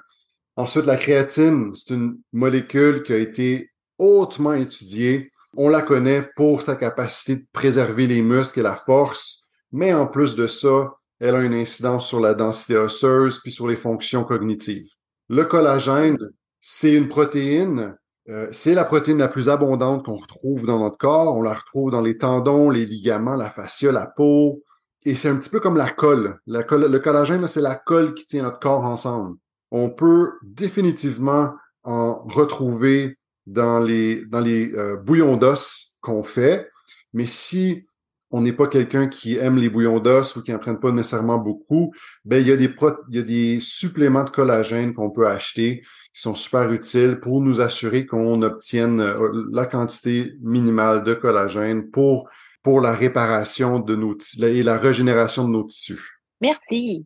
Ensuite, 0.55 0.85
la 0.85 0.95
créatine, 0.95 1.73
c'est 1.75 1.93
une 1.93 2.19
molécule 2.31 3.03
qui 3.03 3.13
a 3.13 3.17
été 3.17 3.71
hautement 3.97 4.53
étudiée. 4.53 5.29
On 5.57 5.67
la 5.67 5.81
connaît 5.81 6.29
pour 6.35 6.61
sa 6.61 6.75
capacité 6.75 7.35
de 7.35 7.45
préserver 7.51 8.07
les 8.07 8.21
muscles 8.21 8.59
et 8.59 8.63
la 8.63 8.75
force, 8.75 9.49
mais 9.71 9.93
en 9.93 10.07
plus 10.07 10.35
de 10.35 10.47
ça, 10.47 10.93
elle 11.19 11.35
a 11.35 11.41
une 11.41 11.53
incidence 11.53 12.07
sur 12.07 12.19
la 12.19 12.33
densité 12.33 12.77
osseuse 12.77 13.39
puis 13.41 13.51
sur 13.51 13.67
les 13.67 13.75
fonctions 13.75 14.23
cognitives. 14.23 14.89
Le 15.27 15.45
collagène, 15.45 16.17
c'est 16.61 16.93
une 16.93 17.07
protéine, 17.07 17.95
euh, 18.29 18.47
c'est 18.51 18.73
la 18.73 18.85
protéine 18.85 19.17
la 19.17 19.27
plus 19.27 19.49
abondante 19.49 20.05
qu'on 20.05 20.15
retrouve 20.15 20.65
dans 20.65 20.79
notre 20.79 20.97
corps. 20.97 21.35
On 21.35 21.41
la 21.41 21.53
retrouve 21.53 21.91
dans 21.91 22.01
les 22.01 22.17
tendons, 22.17 22.69
les 22.69 22.85
ligaments, 22.85 23.35
la 23.35 23.49
fascia, 23.49 23.91
la 23.91 24.07
peau. 24.07 24.63
Et 25.03 25.15
c'est 25.15 25.29
un 25.29 25.35
petit 25.35 25.49
peu 25.49 25.59
comme 25.59 25.77
la 25.77 25.89
colle. 25.89 26.39
La 26.45 26.63
colle 26.63 26.91
le 26.91 26.99
collagène, 26.99 27.47
c'est 27.47 27.61
la 27.61 27.75
colle 27.75 28.13
qui 28.13 28.25
tient 28.25 28.43
notre 28.43 28.59
corps 28.59 28.83
ensemble. 28.83 29.37
On 29.71 29.89
peut 29.89 30.33
définitivement 30.43 31.53
en 31.83 32.23
retrouver 32.27 33.17
dans 33.45 33.79
les, 33.79 34.25
dans 34.25 34.41
les 34.41 34.73
euh, 34.73 34.97
bouillons 34.97 35.37
d'os 35.37 35.97
qu'on 36.01 36.23
fait. 36.23 36.69
Mais 37.13 37.25
si 37.25 37.87
on 38.31 38.41
n'est 38.41 38.53
pas 38.53 38.67
quelqu'un 38.67 39.07
qui 39.07 39.37
aime 39.37 39.57
les 39.57 39.69
bouillons 39.69 39.99
d'os 39.99 40.35
ou 40.35 40.43
qui 40.43 40.53
en 40.53 40.59
prennent 40.59 40.79
pas 40.79 40.91
nécessairement 40.91 41.37
beaucoup, 41.37 41.93
ben 42.25 42.41
il 42.41 42.47
y 42.47 42.51
a 42.51 42.57
des 42.57 42.73
il 43.09 43.15
y 43.15 43.19
a 43.19 43.23
des 43.23 43.59
suppléments 43.59 44.23
de 44.23 44.29
collagène 44.29 44.93
qu'on 44.93 45.09
peut 45.09 45.27
acheter 45.27 45.81
qui 46.13 46.21
sont 46.21 46.35
super 46.35 46.71
utiles 46.71 47.19
pour 47.19 47.41
nous 47.41 47.61
assurer 47.61 48.05
qu'on 48.05 48.41
obtienne 48.41 49.01
euh, 49.01 49.47
la 49.51 49.65
quantité 49.65 50.33
minimale 50.41 51.03
de 51.03 51.13
collagène 51.13 51.89
pour 51.89 52.29
pour 52.61 52.81
la 52.81 52.93
réparation 52.93 53.79
de 53.79 53.95
nos 53.95 54.17
et 54.41 54.63
la 54.63 54.77
régénération 54.77 55.47
de 55.47 55.53
nos 55.53 55.63
tissus. 55.63 56.19
Merci. 56.41 57.05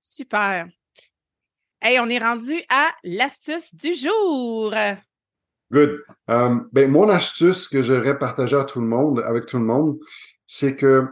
Super. 0.00 0.68
Hey, 1.80 1.98
on 1.98 2.08
est 2.08 2.18
rendu 2.18 2.60
à 2.68 2.88
l'astuce 3.04 3.74
du 3.74 3.94
jour. 3.94 4.74
Good. 5.72 6.02
Um, 6.26 6.68
ben, 6.72 6.90
mon 6.90 7.08
astuce 7.08 7.68
que 7.68 7.80
j'aimerais 7.80 8.18
partager 8.18 8.56
à 8.56 8.64
tout 8.64 8.80
le 8.80 8.86
monde, 8.86 9.20
avec 9.20 9.46
tout 9.46 9.58
le 9.58 9.64
monde, 9.64 9.98
c'est 10.52 10.74
que 10.74 11.06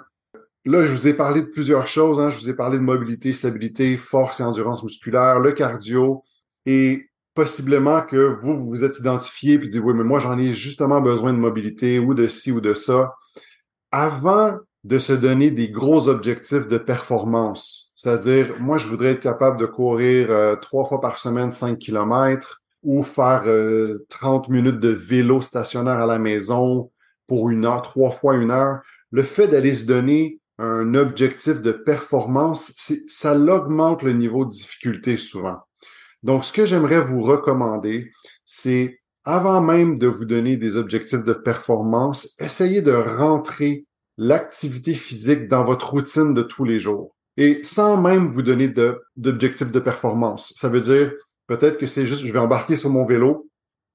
là, 0.64 0.84
je 0.84 0.92
vous 0.92 1.06
ai 1.06 1.14
parlé 1.14 1.42
de 1.42 1.46
plusieurs 1.46 1.86
choses. 1.86 2.18
Hein. 2.18 2.30
Je 2.30 2.40
vous 2.40 2.48
ai 2.48 2.54
parlé 2.54 2.76
de 2.76 2.82
mobilité, 2.82 3.32
stabilité, 3.32 3.96
force 3.96 4.40
et 4.40 4.42
endurance 4.42 4.82
musculaire, 4.82 5.38
le 5.38 5.52
cardio 5.52 6.22
et 6.66 7.06
possiblement 7.34 8.02
que 8.02 8.16
vous, 8.16 8.58
vous 8.58 8.66
vous 8.66 8.82
êtes 8.82 8.98
identifié 8.98 9.60
puis 9.60 9.68
dites, 9.68 9.80
oui, 9.84 9.94
mais 9.94 10.02
moi, 10.02 10.18
j'en 10.18 10.36
ai 10.36 10.52
justement 10.52 11.00
besoin 11.00 11.32
de 11.32 11.38
mobilité 11.38 12.00
ou 12.00 12.14
de 12.14 12.26
ci 12.26 12.50
ou 12.50 12.60
de 12.60 12.74
ça. 12.74 13.14
Avant 13.92 14.56
de 14.82 14.98
se 14.98 15.12
donner 15.12 15.52
des 15.52 15.68
gros 15.68 16.08
objectifs 16.08 16.66
de 16.66 16.76
performance, 16.76 17.92
c'est-à-dire, 17.94 18.56
moi, 18.58 18.78
je 18.78 18.88
voudrais 18.88 19.12
être 19.12 19.20
capable 19.20 19.60
de 19.60 19.66
courir 19.66 20.32
euh, 20.32 20.56
trois 20.56 20.84
fois 20.84 21.00
par 21.00 21.16
semaine 21.16 21.52
5 21.52 21.78
km 21.78 22.60
ou 22.82 23.04
faire 23.04 23.44
30 24.08 24.48
euh, 24.48 24.52
minutes 24.52 24.80
de 24.80 24.88
vélo 24.88 25.40
stationnaire 25.40 26.00
à 26.00 26.06
la 26.06 26.18
maison 26.18 26.90
pour 27.28 27.50
une 27.50 27.66
heure, 27.66 27.82
trois 27.82 28.10
fois 28.10 28.34
une 28.34 28.50
heure 28.50 28.80
le 29.10 29.22
fait 29.22 29.48
d'aller 29.48 29.74
se 29.74 29.84
donner 29.84 30.40
un 30.58 30.94
objectif 30.94 31.62
de 31.62 31.72
performance, 31.72 32.74
ça 33.08 33.34
l'augmente 33.34 34.02
le 34.02 34.12
niveau 34.12 34.44
de 34.44 34.50
difficulté 34.50 35.16
souvent. 35.16 35.58
Donc, 36.22 36.44
ce 36.44 36.52
que 36.52 36.66
j'aimerais 36.66 37.00
vous 37.00 37.20
recommander, 37.20 38.10
c'est 38.44 38.98
avant 39.24 39.60
même 39.60 39.98
de 39.98 40.06
vous 40.06 40.24
donner 40.24 40.56
des 40.56 40.76
objectifs 40.76 41.22
de 41.22 41.32
performance, 41.32 42.34
essayez 42.40 42.82
de 42.82 42.92
rentrer 42.92 43.84
l'activité 44.16 44.94
physique 44.94 45.48
dans 45.48 45.64
votre 45.64 45.90
routine 45.90 46.34
de 46.34 46.42
tous 46.42 46.64
les 46.64 46.80
jours. 46.80 47.14
et 47.36 47.60
sans 47.62 47.96
même 47.96 48.30
vous 48.30 48.42
donner 48.42 48.66
d'objectif 49.16 49.70
de, 49.70 49.78
performance. 49.78 50.52
Ça 50.56 50.68
veut 50.68 50.80
dire 50.80 51.12
peut-être 51.46 51.78
que 51.78 51.86
c'est 51.86 52.04
juste, 52.04 52.26
je 52.26 52.32
vais 52.32 52.38
embarquer 52.40 52.76
sur 52.76 52.90
mon 52.90 53.04
vélo 53.04 53.48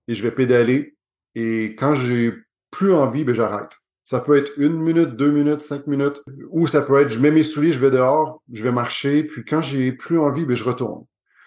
et 0.08 0.15
je 0.15 0.23
vais 0.23 0.32
pédaler 0.32 0.95
et 1.36 1.76
quand 1.78 1.93
j'ai 1.93 2.34
plus 2.71 2.93
envie, 2.93 3.26
ben 3.26 3.36
j'arrête. 3.36 3.83
Ça 4.13 4.19
peut 4.19 4.38
être 4.38 4.52
une 4.58 4.80
minute, 4.80 5.15
deux 5.15 5.32
minutes, 5.32 5.63
cinq 5.63 5.88
minutes, 5.88 6.21
ou 6.52 6.67
ça 6.67 6.84
peut 6.84 7.02
être 7.02 7.10
je 7.10 7.19
mets 7.19 7.32
mes 7.32 7.41
souliers, 7.41 7.73
je 7.73 7.80
vais 7.80 7.89
dehors, 7.89 8.43
je 8.52 8.62
vais 8.62 8.71
marcher, 8.71 9.23
puis 9.23 9.43
quand 9.43 9.63
j'ai 9.63 9.91
plus 9.91 10.19
envie, 10.19 10.45
ben 10.45 10.56
je 10.56 10.63
retourne. 10.63 11.06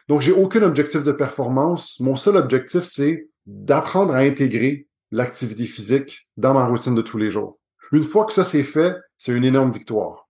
Donc 0.08 0.20
j'ai 0.20 0.32
aucun 0.32 0.64
objectif 0.64 1.04
de 1.04 1.12
performance. 1.12 2.00
Mon 2.00 2.16
seul 2.16 2.34
objectif, 2.34 2.82
c'est 2.82 3.28
d'apprendre 3.46 4.16
à 4.16 4.18
intégrer 4.18 4.88
l'activité 5.12 5.64
physique 5.64 6.28
dans 6.36 6.54
ma 6.54 6.64
routine 6.64 6.96
de 6.96 7.02
tous 7.02 7.18
les 7.18 7.30
jours. 7.30 7.56
Une 7.92 8.02
fois 8.02 8.24
que 8.24 8.32
ça 8.32 8.42
c'est 8.42 8.64
fait, 8.64 8.96
c'est 9.16 9.30
une 9.30 9.44
énorme 9.44 9.70
victoire. 9.70 10.26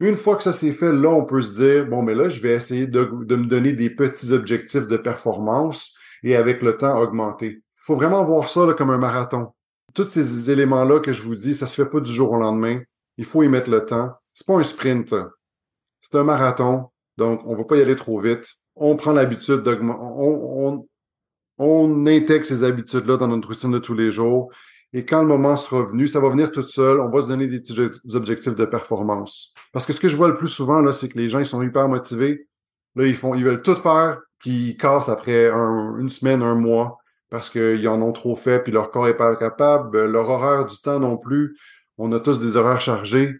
Une 0.00 0.16
fois 0.16 0.36
que 0.36 0.44
ça 0.44 0.54
s'est 0.54 0.72
fait, 0.72 0.94
là, 0.94 1.10
on 1.10 1.26
peut 1.26 1.42
se 1.42 1.52
dire, 1.52 1.86
bon, 1.86 2.00
mais 2.00 2.14
là, 2.14 2.30
je 2.30 2.40
vais 2.40 2.54
essayer 2.54 2.86
de, 2.86 3.00
me 3.04 3.44
donner 3.44 3.74
des 3.74 3.90
petits 3.90 4.32
objectifs 4.32 4.88
de 4.88 4.96
performance 4.96 5.94
et 6.22 6.36
avec 6.36 6.62
le 6.62 6.78
temps 6.78 6.98
augmenter. 6.98 7.48
Il 7.48 7.82
faut 7.82 7.96
vraiment 7.96 8.24
voir 8.24 8.48
ça 8.48 8.66
comme 8.78 8.88
un 8.88 8.98
marathon. 8.98 9.48
Tous 9.96 10.10
ces 10.10 10.50
éléments-là 10.50 11.00
que 11.00 11.14
je 11.14 11.22
vous 11.22 11.34
dis, 11.34 11.54
ça 11.54 11.66
se 11.66 11.74
fait 11.74 11.88
pas 11.88 12.00
du 12.00 12.12
jour 12.12 12.30
au 12.32 12.36
lendemain. 12.36 12.82
Il 13.16 13.24
faut 13.24 13.42
y 13.42 13.48
mettre 13.48 13.70
le 13.70 13.86
temps. 13.86 14.12
C'est 14.34 14.46
pas 14.46 14.52
un 14.52 14.62
sprint. 14.62 15.14
C'est 16.02 16.14
un 16.16 16.22
marathon. 16.22 16.90
Donc, 17.16 17.40
on 17.46 17.54
va 17.54 17.64
pas 17.64 17.78
y 17.78 17.80
aller 17.80 17.96
trop 17.96 18.20
vite. 18.20 18.46
On 18.74 18.96
prend 18.96 19.12
l'habitude 19.12 19.62
d'augmenter. 19.62 19.98
On, 20.02 20.68
on, 20.68 20.88
on 21.56 22.06
intègre 22.06 22.44
ces 22.44 22.62
habitudes-là 22.62 23.16
dans 23.16 23.28
notre 23.28 23.48
routine 23.48 23.72
de 23.72 23.78
tous 23.78 23.94
les 23.94 24.10
jours. 24.10 24.52
Et 24.92 25.06
quand 25.06 25.22
le 25.22 25.28
moment 25.28 25.56
sera 25.56 25.86
venu, 25.86 26.06
ça 26.06 26.20
va 26.20 26.28
venir 26.28 26.52
tout 26.52 26.68
seul. 26.68 27.00
On 27.00 27.08
va 27.08 27.22
se 27.22 27.28
donner 27.28 27.46
des 27.46 27.60
petits 27.60 28.14
objectifs 28.14 28.54
de 28.54 28.66
performance. 28.66 29.54
Parce 29.72 29.86
que 29.86 29.94
ce 29.94 30.00
que 30.00 30.08
je 30.08 30.16
vois 30.18 30.28
le 30.28 30.36
plus 30.36 30.48
souvent, 30.48 30.80
là, 30.82 30.92
c'est 30.92 31.08
que 31.08 31.16
les 31.16 31.30
gens, 31.30 31.38
ils 31.38 31.46
sont 31.46 31.62
hyper 31.62 31.88
motivés. 31.88 32.48
Là, 32.96 33.06
ils 33.06 33.16
font, 33.16 33.34
ils 33.34 33.44
veulent 33.44 33.62
tout 33.62 33.76
faire, 33.76 34.20
puis 34.40 34.50
ils 34.50 34.76
cassent 34.76 35.08
après 35.08 35.48
une 35.48 36.10
semaine, 36.10 36.42
un 36.42 36.54
mois, 36.54 36.98
parce 37.30 37.50
qu'ils 37.50 37.88
en 37.88 38.00
ont 38.02 38.12
trop 38.12 38.36
fait, 38.36 38.60
puis 38.60 38.72
leur 38.72 38.90
corps 38.90 39.08
est 39.08 39.16
pas 39.16 39.34
capable. 39.36 40.04
Leur 40.06 40.28
horaire 40.28 40.66
du 40.66 40.76
temps 40.78 41.00
non 41.00 41.16
plus. 41.16 41.56
On 41.98 42.12
a 42.12 42.20
tous 42.20 42.38
des 42.38 42.56
horaires 42.56 42.80
chargés. 42.80 43.36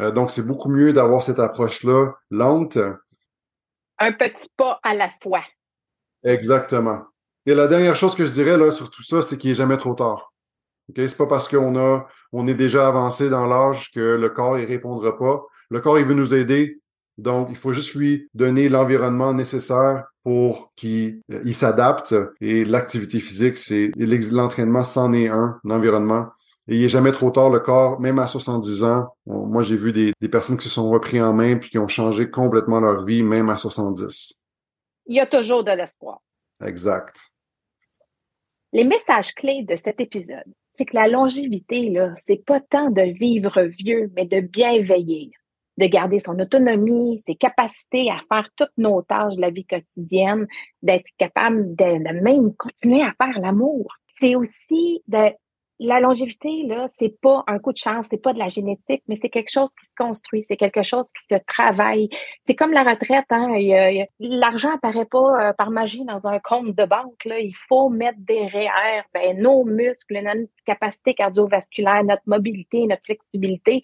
Euh, 0.00 0.10
donc, 0.10 0.30
c'est 0.30 0.46
beaucoup 0.46 0.68
mieux 0.68 0.92
d'avoir 0.92 1.22
cette 1.22 1.38
approche-là 1.38 2.12
lente. 2.30 2.78
Un 3.98 4.12
petit 4.12 4.48
pas 4.56 4.78
à 4.82 4.94
la 4.94 5.10
fois. 5.22 5.44
Exactement. 6.24 7.02
Et 7.46 7.54
la 7.54 7.66
dernière 7.66 7.96
chose 7.96 8.14
que 8.14 8.24
je 8.24 8.32
dirais 8.32 8.56
là 8.56 8.70
sur 8.70 8.90
tout 8.90 9.02
ça, 9.02 9.22
c'est 9.22 9.36
qu'il 9.36 9.50
n'est 9.50 9.56
jamais 9.56 9.76
trop 9.76 9.94
tard. 9.94 10.32
Okay? 10.90 11.08
C'est 11.08 11.16
pas 11.16 11.26
parce 11.26 11.48
qu'on 11.48 11.76
a, 11.76 12.06
on 12.32 12.46
est 12.46 12.54
déjà 12.54 12.88
avancé 12.88 13.28
dans 13.28 13.46
l'âge 13.46 13.90
que 13.92 14.16
le 14.16 14.28
corps 14.30 14.56
ne 14.56 14.66
répondra 14.66 15.16
pas. 15.18 15.42
Le 15.70 15.80
corps, 15.80 15.98
il 15.98 16.04
veut 16.04 16.14
nous 16.14 16.34
aider. 16.34 16.80
Donc, 17.18 17.48
il 17.50 17.56
faut 17.56 17.72
juste 17.72 17.94
lui 17.94 18.28
donner 18.34 18.68
l'environnement 18.68 19.32
nécessaire 19.32 20.04
pour 20.22 20.72
qu'il 20.74 21.20
euh, 21.32 21.52
s'adapte. 21.52 22.14
Et 22.40 22.64
l'activité 22.64 23.20
physique, 23.20 23.56
c'est 23.56 23.90
l'entraînement, 23.96 24.84
c'en 24.84 25.12
est 25.12 25.28
un, 25.28 25.60
environnement. 25.68 26.26
Et 26.66 26.76
il 26.76 26.82
n'est 26.82 26.88
jamais 26.88 27.12
trop 27.12 27.30
tard, 27.30 27.50
le 27.50 27.60
corps, 27.60 28.00
même 28.00 28.18
à 28.18 28.26
70 28.26 28.84
ans. 28.84 29.08
moi, 29.26 29.62
j'ai 29.62 29.76
vu 29.76 29.92
des, 29.92 30.12
des, 30.20 30.28
personnes 30.28 30.56
qui 30.56 30.64
se 30.64 30.74
sont 30.74 30.88
repris 30.88 31.20
en 31.20 31.32
main 31.32 31.56
puis 31.56 31.70
qui 31.70 31.78
ont 31.78 31.88
changé 31.88 32.30
complètement 32.30 32.80
leur 32.80 33.04
vie, 33.04 33.22
même 33.22 33.50
à 33.50 33.58
70. 33.58 34.42
Il 35.06 35.16
y 35.16 35.20
a 35.20 35.26
toujours 35.26 35.62
de 35.62 35.72
l'espoir. 35.72 36.20
Exact. 36.62 37.20
Les 38.72 38.84
messages 38.84 39.34
clés 39.34 39.64
de 39.68 39.76
cet 39.76 40.00
épisode 40.00 40.50
c'est 40.74 40.84
que 40.84 40.96
la 40.96 41.08
longévité, 41.08 41.88
là, 41.90 42.14
c'est 42.26 42.44
pas 42.44 42.60
tant 42.60 42.90
de 42.90 43.02
vivre 43.02 43.62
vieux, 43.62 44.10
mais 44.14 44.26
de 44.26 44.40
bien 44.40 44.82
veiller, 44.82 45.30
de 45.78 45.86
garder 45.86 46.18
son 46.18 46.38
autonomie, 46.38 47.20
ses 47.24 47.34
capacités 47.34 48.10
à 48.10 48.20
faire 48.28 48.48
toutes 48.56 48.76
nos 48.76 49.02
tâches 49.02 49.36
de 49.36 49.40
la 49.40 49.50
vie 49.50 49.66
quotidienne, 49.66 50.46
d'être 50.82 51.08
capable 51.18 51.74
de, 51.74 52.22
même 52.22 52.54
continuer 52.56 53.02
à 53.02 53.12
faire 53.18 53.40
l'amour. 53.40 53.94
C'est 54.06 54.36
aussi 54.36 55.02
de 55.08 55.32
la 55.80 55.98
longévité, 55.98 56.62
là, 56.66 56.86
c'est 56.88 57.20
pas 57.20 57.42
un 57.48 57.58
coup 57.58 57.72
de 57.72 57.78
chance, 57.78 58.06
c'est 58.08 58.22
pas 58.22 58.32
de 58.32 58.38
la 58.38 58.46
génétique, 58.46 59.02
mais 59.08 59.16
c'est 59.16 59.28
quelque 59.28 59.50
chose 59.50 59.70
qui 59.80 59.88
se 59.88 59.94
construit, 59.96 60.44
c'est 60.46 60.56
quelque 60.56 60.84
chose 60.84 61.10
qui 61.18 61.24
se 61.26 61.34
travaille. 61.46 62.08
C'est 62.42 62.54
comme 62.54 62.72
la 62.72 62.84
retraite, 62.84 63.26
hein. 63.30 63.56
L'argent 64.20 64.72
apparaît 64.74 65.04
pas 65.04 65.48
euh, 65.48 65.52
par 65.52 65.70
magie 65.70 66.04
dans 66.04 66.24
un 66.24 66.38
compte 66.38 66.76
de 66.76 66.84
banque, 66.84 67.24
là. 67.24 67.40
Il 67.40 67.54
faut 67.68 67.88
mettre 67.88 68.18
des 68.20 68.46
REER, 68.46 69.02
ben, 69.12 69.36
nos 69.36 69.64
muscles, 69.64 70.20
notre 70.22 70.48
capacité 70.64 71.14
cardiovasculaire, 71.14 72.04
notre 72.04 72.22
mobilité, 72.26 72.86
notre 72.86 73.02
flexibilité, 73.04 73.82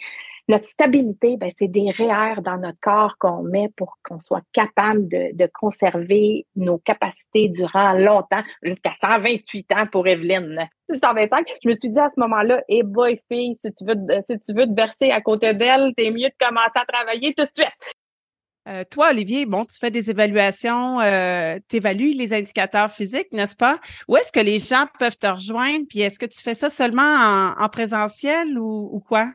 notre 0.51 0.67
stabilité, 0.67 1.37
ben, 1.37 1.51
c'est 1.57 1.69
des 1.69 1.91
REER 1.93 2.43
dans 2.43 2.59
notre 2.59 2.79
corps 2.81 3.17
qu'on 3.19 3.43
met 3.43 3.69
pour 3.77 3.99
qu'on 4.03 4.21
soit 4.21 4.43
capable 4.53 5.09
de, 5.09 5.51
conserver 5.53 6.47
nos 6.57 6.79
capacités 6.79 7.49
durant 7.49 7.93
longtemps, 7.93 8.43
jusqu'à 8.63 8.93
128 9.01 9.73
ans 9.73 9.87
pour 9.91 10.07
Evelyne. 10.09 10.69
125, 10.93 11.47
je 11.63 11.69
me 11.69 11.77
suis 11.77 11.91
dit 11.91 11.99
à 11.99 12.11
ce 12.15 12.19
moment-là, 12.21 12.63
eh 12.69 12.83
boy, 12.83 13.21
fille, 13.31 13.55
si 13.57 13.73
tu 13.73 13.85
veux, 13.85 13.95
si 14.29 14.39
tu 14.41 14.55
veux 14.55 14.67
te 14.67 14.73
bercer 14.73 15.11
à 15.11 15.21
côté 15.21 15.55
d'elle, 15.55 15.93
t'es 15.97 16.11
mieux 16.11 16.29
de 16.29 16.35
commencer 16.47 16.73
à 16.75 16.85
travailler 16.85 17.33
tout 17.35 17.45
de 17.45 17.51
suite. 17.55 17.73
Euh, 18.69 18.85
toi, 18.91 19.11
Olivier, 19.11 19.47
bon, 19.47 19.65
tu 19.65 19.79
fais 19.79 19.91
des 19.91 20.11
évaluations, 20.11 21.01
euh, 21.01 21.59
tu 21.69 21.77
évalues 21.77 22.11
les 22.11 22.35
indicateurs 22.35 22.91
physiques, 22.91 23.33
n'est-ce 23.33 23.57
pas? 23.57 23.79
Où 24.09 24.17
est-ce 24.17 24.33
que 24.33 24.41
les 24.41 24.59
gens 24.59 24.87
peuvent 24.99 25.17
te 25.17 25.27
rejoindre? 25.27 25.87
Puis 25.89 26.01
est-ce 26.01 26.19
que 26.19 26.27
tu 26.27 26.43
fais 26.43 26.55
ça 26.55 26.69
seulement 26.71 27.55
en, 27.59 27.69
présentiel 27.69 28.59
ou 28.59 29.03
quoi? 29.07 29.33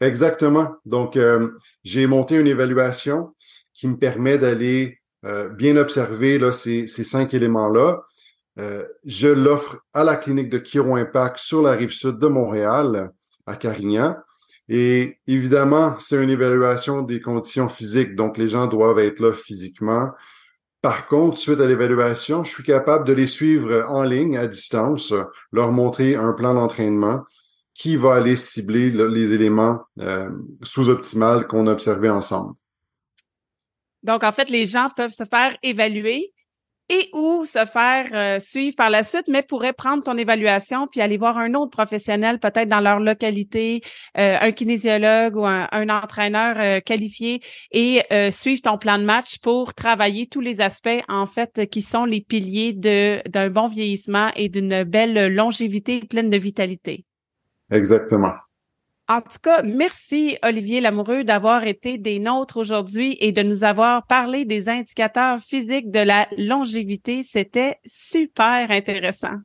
Exactement. 0.00 0.76
Donc, 0.86 1.16
euh, 1.16 1.50
j'ai 1.84 2.06
monté 2.06 2.36
une 2.36 2.46
évaluation 2.46 3.34
qui 3.74 3.86
me 3.86 3.96
permet 3.96 4.38
d'aller 4.38 4.98
euh, 5.26 5.48
bien 5.48 5.76
observer 5.76 6.38
là, 6.38 6.52
ces, 6.52 6.86
ces 6.86 7.04
cinq 7.04 7.34
éléments-là. 7.34 8.00
Euh, 8.58 8.84
je 9.04 9.28
l'offre 9.28 9.78
à 9.92 10.04
la 10.04 10.16
clinique 10.16 10.48
de 10.48 10.58
Chiro 10.58 10.96
Impact 10.96 11.38
sur 11.38 11.62
la 11.62 11.72
rive 11.72 11.92
sud 11.92 12.18
de 12.18 12.26
Montréal, 12.26 13.10
à 13.46 13.56
Carignan. 13.56 14.16
Et 14.68 15.18
évidemment, 15.26 15.96
c'est 15.98 16.22
une 16.22 16.30
évaluation 16.30 17.02
des 17.02 17.20
conditions 17.20 17.68
physiques, 17.68 18.14
donc 18.14 18.38
les 18.38 18.48
gens 18.48 18.66
doivent 18.66 19.00
être 19.00 19.20
là 19.20 19.32
physiquement. 19.32 20.10
Par 20.80 21.08
contre, 21.08 21.36
suite 21.36 21.60
à 21.60 21.66
l'évaluation, 21.66 22.42
je 22.44 22.54
suis 22.54 22.62
capable 22.62 23.06
de 23.06 23.12
les 23.12 23.26
suivre 23.26 23.84
en 23.88 24.02
ligne, 24.02 24.38
à 24.38 24.46
distance, 24.46 25.12
leur 25.52 25.72
montrer 25.72 26.14
un 26.14 26.32
plan 26.32 26.54
d'entraînement 26.54 27.24
qui 27.74 27.96
va 27.96 28.14
aller 28.14 28.36
cibler 28.36 28.90
les 28.90 29.32
éléments 29.32 29.78
euh, 30.00 30.30
sous-optimales 30.62 31.46
qu'on 31.46 31.66
a 31.66 31.72
observés 31.72 32.10
ensemble. 32.10 32.54
Donc, 34.02 34.24
en 34.24 34.32
fait, 34.32 34.48
les 34.48 34.66
gens 34.66 34.88
peuvent 34.96 35.12
se 35.12 35.24
faire 35.24 35.56
évaluer 35.62 36.32
et 36.92 37.08
ou 37.12 37.44
se 37.44 37.64
faire 37.66 38.08
euh, 38.12 38.40
suivre 38.40 38.74
par 38.74 38.90
la 38.90 39.04
suite, 39.04 39.28
mais 39.28 39.42
pourraient 39.42 39.72
prendre 39.72 40.02
ton 40.02 40.16
évaluation 40.18 40.88
puis 40.88 41.00
aller 41.00 41.18
voir 41.18 41.38
un 41.38 41.54
autre 41.54 41.70
professionnel, 41.70 42.40
peut-être 42.40 42.68
dans 42.68 42.80
leur 42.80 42.98
localité, 42.98 43.80
euh, 44.18 44.36
un 44.40 44.50
kinésiologue 44.50 45.36
ou 45.36 45.46
un, 45.46 45.88
entraîneur 45.88 46.82
qualifié 46.82 47.40
et 47.70 48.02
suivre 48.32 48.62
ton 48.62 48.76
plan 48.76 48.98
de 48.98 49.04
match 49.04 49.38
pour 49.38 49.72
travailler 49.72 50.26
tous 50.26 50.40
les 50.40 50.60
aspects, 50.60 51.02
en 51.08 51.26
fait, 51.26 51.68
qui 51.70 51.82
sont 51.82 52.06
les 52.06 52.22
piliers 52.22 52.72
d'un 52.72 53.50
bon 53.50 53.68
vieillissement 53.68 54.30
et 54.34 54.48
d'une 54.48 54.82
belle 54.82 55.32
longévité 55.32 56.00
pleine 56.00 56.30
de 56.30 56.38
vitalité. 56.38 57.04
Exactement. 57.70 58.34
En 59.10 59.20
tout 59.22 59.38
cas, 59.42 59.62
merci 59.62 60.38
Olivier 60.44 60.80
Lamoureux 60.80 61.24
d'avoir 61.24 61.66
été 61.66 61.98
des 61.98 62.20
nôtres 62.20 62.58
aujourd'hui 62.58 63.16
et 63.18 63.32
de 63.32 63.42
nous 63.42 63.64
avoir 63.64 64.06
parlé 64.06 64.44
des 64.44 64.68
indicateurs 64.68 65.40
physiques 65.40 65.90
de 65.90 65.98
la 65.98 66.28
longévité. 66.38 67.24
C'était 67.24 67.78
super 67.84 68.70
intéressant. 68.70 69.38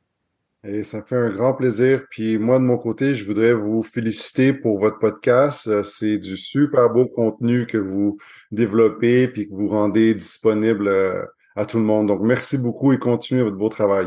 Et 0.62 0.84
ça 0.84 1.02
fait 1.02 1.16
un 1.16 1.30
grand 1.30 1.54
plaisir. 1.54 2.04
Puis 2.10 2.38
moi, 2.38 2.60
de 2.60 2.64
mon 2.64 2.78
côté, 2.78 3.14
je 3.14 3.24
voudrais 3.24 3.54
vous 3.54 3.82
féliciter 3.82 4.52
pour 4.52 4.78
votre 4.78 5.00
podcast. 5.00 5.82
C'est 5.82 6.18
du 6.18 6.36
super 6.36 6.88
beau 6.90 7.06
contenu 7.06 7.66
que 7.66 7.78
vous 7.78 8.18
développez 8.52 9.26
puis 9.26 9.48
que 9.48 9.54
vous 9.54 9.68
rendez 9.68 10.14
disponible 10.14 10.86
euh, 10.86 11.24
à 11.56 11.66
tout 11.66 11.78
le 11.78 11.84
monde. 11.84 12.06
Donc, 12.06 12.20
merci 12.20 12.56
beaucoup 12.56 12.92
et 12.92 12.98
continuez 12.98 13.42
votre 13.42 13.56
beau 13.56 13.68
travail. 13.68 14.06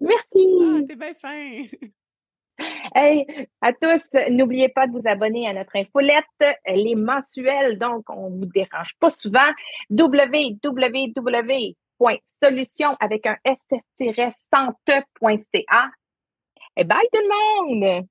Merci. 0.00 0.44
Ah, 0.60 0.80
t'es 0.88 0.96
bien 0.96 1.14
fin. 1.20 1.62
Hey, 2.94 3.26
à 3.60 3.72
tous, 3.72 4.12
n'oubliez 4.30 4.68
pas 4.68 4.86
de 4.86 4.92
vous 4.92 5.06
abonner 5.06 5.48
à 5.48 5.54
notre 5.54 5.76
infolette. 5.76 6.24
Elle 6.64 6.86
est 6.86 6.94
mensuelle, 6.94 7.78
donc 7.78 8.04
on 8.10 8.30
ne 8.30 8.38
vous 8.38 8.46
dérange 8.46 8.94
pas 9.00 9.10
souvent. 9.10 9.50
www.solution 9.90 10.66
avec 13.00 13.26
un 13.26 13.36
s-sante.ca. 13.44 14.30
Et 16.76 16.84
bye 16.84 17.08
tout 17.12 17.20
le 17.20 17.28
monde! 17.98 18.06